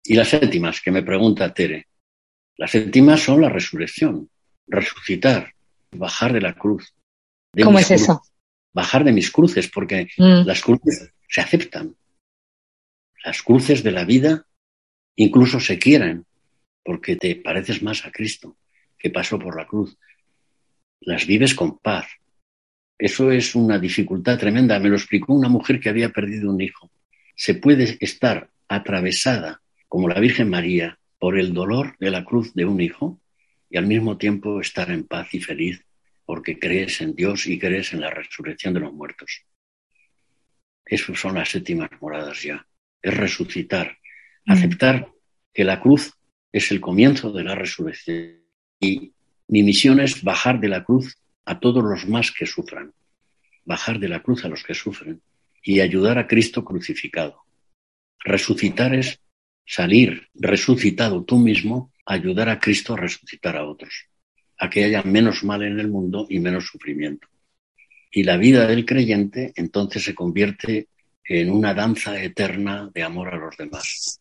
[0.04, 1.88] Y las séptimas, que me pregunta Tere.
[2.58, 4.30] Las séptimas son la resurrección,
[4.68, 5.54] resucitar,
[5.92, 6.94] bajar de la cruz.
[7.64, 8.22] ¿Cómo es eso?
[8.74, 10.46] Bajar de mis cruces, porque mm.
[10.46, 11.96] las cruces se aceptan.
[13.24, 14.46] Las cruces de la vida
[15.16, 16.26] incluso se quieren,
[16.84, 18.58] porque te pareces más a Cristo,
[18.98, 19.98] que pasó por la cruz.
[21.02, 22.08] Las vives con paz.
[22.98, 24.80] Eso es una dificultad tremenda.
[24.80, 26.92] Me lo explicó una mujer que había perdido un hijo.
[27.36, 29.62] Se puede estar atravesada,
[29.92, 33.20] como la Virgen María, por el dolor de la cruz de un hijo
[33.70, 35.86] y al mismo tiempo estar en paz y feliz
[36.26, 39.44] porque crees en Dios y crees en la resurrección de los muertos.
[40.86, 42.66] Esas son las séptimas moradas ya.
[43.02, 43.98] Es resucitar,
[44.46, 44.52] mm.
[44.54, 45.10] aceptar
[45.54, 46.14] que la cruz
[46.54, 48.46] es el comienzo de la resurrección.
[48.80, 49.12] Y
[49.50, 52.94] mi misión es bajar de la cruz a todos los más que sufran,
[53.66, 55.22] bajar de la cruz a los que sufren
[55.62, 57.44] y ayudar a Cristo crucificado.
[58.24, 59.20] Resucitar es
[59.66, 64.08] salir resucitado tú mismo ayudar a Cristo a resucitar a otros,
[64.58, 67.28] a que haya menos mal en el mundo y menos sufrimiento.
[68.12, 70.88] Y la vida del creyente entonces se convierte
[71.24, 74.20] en una danza eterna de amor a los demás.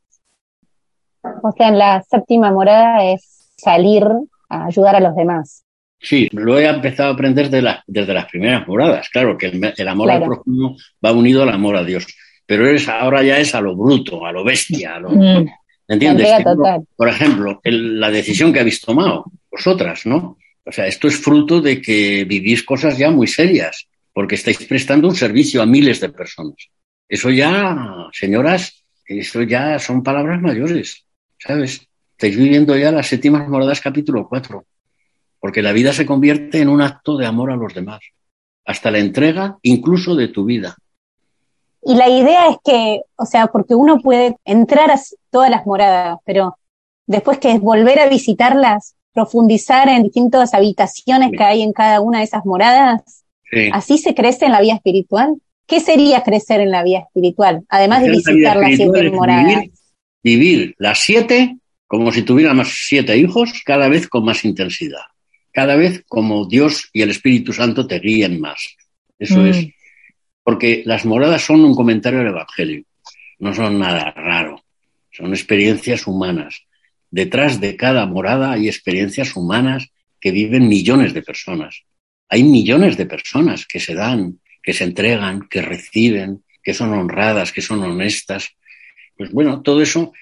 [1.22, 4.04] O sea, en la séptima morada es salir
[4.48, 5.64] a ayudar a los demás.
[5.98, 9.08] Sí, lo he empezado a aprender desde las primeras moradas.
[9.10, 12.06] Claro que el, amor al prójimo va unido al amor a Dios,
[12.50, 15.48] pero es, ahora ya es a lo bruto, a lo bestia, a lo, mm.
[15.86, 16.28] ¿Entiendes?
[16.96, 20.36] Por ejemplo, la decisión que habéis tomado, vosotras, ¿no?
[20.64, 25.06] O sea, esto es fruto de que vivís cosas ya muy serias, porque estáis prestando
[25.06, 26.56] un servicio a miles de personas.
[27.08, 31.04] Eso ya, señoras, eso ya son palabras mayores,
[31.38, 31.86] ¿sabes?
[32.16, 34.64] Estáis viviendo ya las séptimas moradas capítulo 4,
[35.38, 38.00] porque la vida se convierte en un acto de amor a los demás,
[38.64, 40.74] hasta la entrega incluso de tu vida.
[41.82, 45.00] Y la idea es que, o sea, porque uno puede entrar a
[45.30, 46.58] todas las moradas, pero
[47.06, 52.18] después que es volver a visitarlas, profundizar en distintas habitaciones que hay en cada una
[52.18, 53.24] de esas moradas,
[53.72, 55.36] así se crece en la vida espiritual.
[55.66, 57.62] ¿Qué sería crecer en la vida espiritual?
[57.68, 59.64] Además de visitar las siete moradas.
[60.22, 61.56] Vivir, las siete
[61.86, 65.02] como si tuviéramos siete hijos, cada vez con más intensidad.
[65.52, 68.76] Cada vez como Dios y el Espíritu Santo te guíen más.
[69.18, 69.70] Eso es mm
[70.42, 72.84] porque las moradas son un comentario del Evangelio,
[73.38, 74.62] no son nada raro,
[75.10, 76.66] son experiencias humanas.
[77.10, 81.82] Detrás de cada morada hay experiencias humanas que viven millones de personas.
[82.28, 87.52] Hay millones de personas que se dan, que se entregan, que reciben, que son honradas,
[87.52, 88.50] que son honestas.
[89.16, 90.12] Pues bueno, todo eso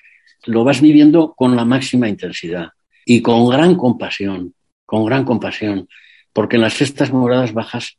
[0.47, 2.69] lo vas viviendo con la máxima intensidad
[3.05, 4.55] y con gran compasión,
[4.87, 5.89] con gran compasión,
[6.33, 7.99] porque en las sextas moradas bajas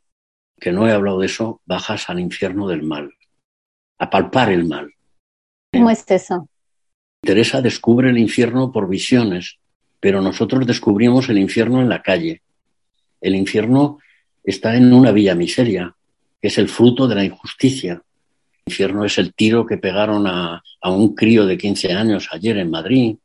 [0.60, 3.10] que no he hablado de eso, bajas al infierno del mal,
[3.98, 4.92] a palpar el mal.
[5.72, 6.48] ¿Cómo es eso?
[7.22, 9.58] Teresa descubre el infierno por visiones,
[9.98, 12.42] pero nosotros descubrimos el infierno en la calle.
[13.20, 13.98] El infierno
[14.44, 15.94] está en una villa miseria,
[16.40, 17.94] que es el fruto de la injusticia.
[17.94, 22.56] El infierno es el tiro que pegaron a, a un crío de 15 años ayer
[22.58, 23.16] en Madrid.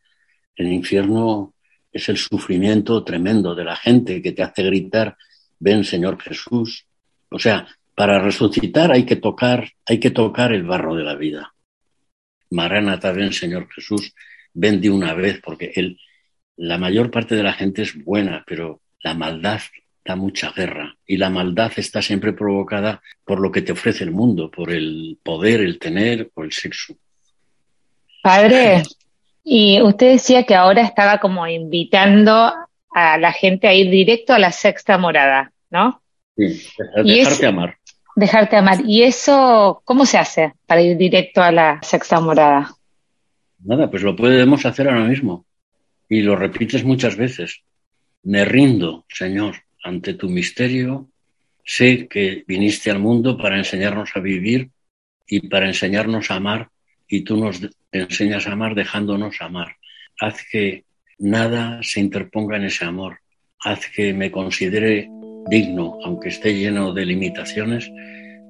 [0.56, 1.54] El infierno
[1.92, 5.18] es el sufrimiento tremendo de la gente que te hace gritar,
[5.60, 6.86] ven Señor Jesús.
[7.30, 11.54] O sea, para resucitar hay que tocar, hay que tocar el barro de la vida.
[12.52, 14.14] Maranata, ven Señor Jesús,
[14.54, 16.00] ven de una vez, porque él,
[16.58, 19.62] la mayor parte de la gente es buena, pero la maldad
[20.04, 24.12] da mucha guerra y la maldad está siempre provocada por lo que te ofrece el
[24.12, 26.96] mundo, por el poder, el tener o el sexo.
[28.22, 28.84] Padre,
[29.44, 32.54] y usted decía que ahora estaba como invitando
[32.94, 36.02] a la gente a ir directo a la sexta morada, ¿no?
[36.36, 36.68] Sí,
[37.04, 37.78] dejarte amar.
[38.16, 38.80] Dejarte amar.
[38.86, 42.72] ¿Y eso cómo se hace para ir directo a la sexta morada?
[43.60, 45.46] Nada, pues lo podemos hacer ahora mismo.
[46.08, 47.62] Y lo repites muchas veces.
[48.24, 51.10] Me rindo, Señor, ante tu misterio.
[51.64, 54.70] Sé que viniste al mundo para enseñarnos a vivir
[55.28, 56.70] y para enseñarnos a amar
[57.08, 57.60] y tú nos
[57.92, 59.78] enseñas a amar dejándonos amar.
[60.20, 60.86] Haz que
[61.18, 63.20] nada se interponga en ese amor.
[63.60, 65.10] Haz que me considere
[65.50, 67.91] digno, aunque esté lleno de limitaciones,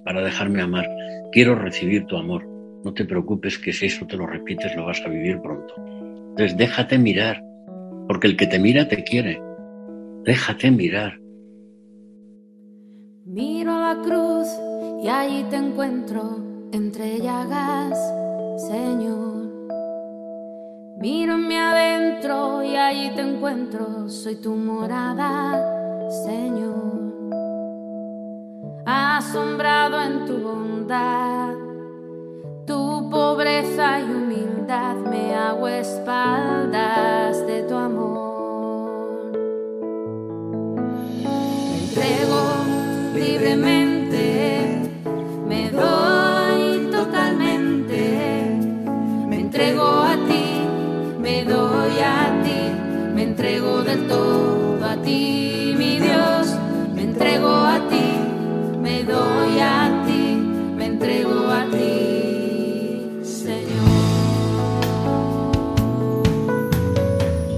[0.04, 0.88] para dejarme amar.
[1.32, 2.48] Quiero recibir tu amor.
[2.84, 5.74] No te preocupes que si eso te lo repites lo vas a vivir pronto.
[6.30, 7.44] Entonces déjate mirar,
[8.08, 9.42] porque el que te mira te quiere.
[10.24, 11.20] Déjate mirar.
[13.26, 14.48] Miro la cruz
[15.04, 16.38] y allí te encuentro
[16.72, 17.98] entre llagas
[18.58, 19.36] Señor.
[21.00, 25.75] Mírame adentro y allí te encuentro, soy tu morada,
[26.10, 26.76] Señor.
[28.86, 31.54] Asombrado en tu bondad,
[32.66, 39.32] tu pobreza y humildad, me hago espaldas de tu amor.
[41.24, 42.42] Me entrego
[43.16, 44.92] libremente,
[45.48, 46.16] me doy.
[49.56, 50.68] entrego a ti,
[51.18, 52.60] me doy a ti,
[53.14, 54.55] me entrego del todo
[61.06, 64.24] entrego a ti, Señor.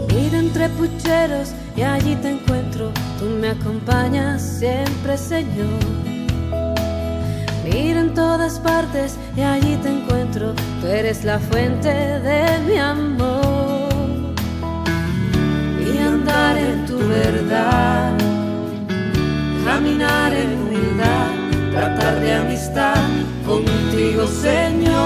[0.09, 5.79] Miro entre pucheros y allí te encuentro, tú me acompañas siempre, Señor.
[7.63, 13.87] Miro en todas partes y allí te encuentro, tú eres la fuente de mi amor.
[15.79, 18.11] Y andar en tu verdad,
[19.65, 21.36] caminar en humildad,
[21.77, 22.95] tratar de amistad
[23.45, 24.97] contigo, Señor.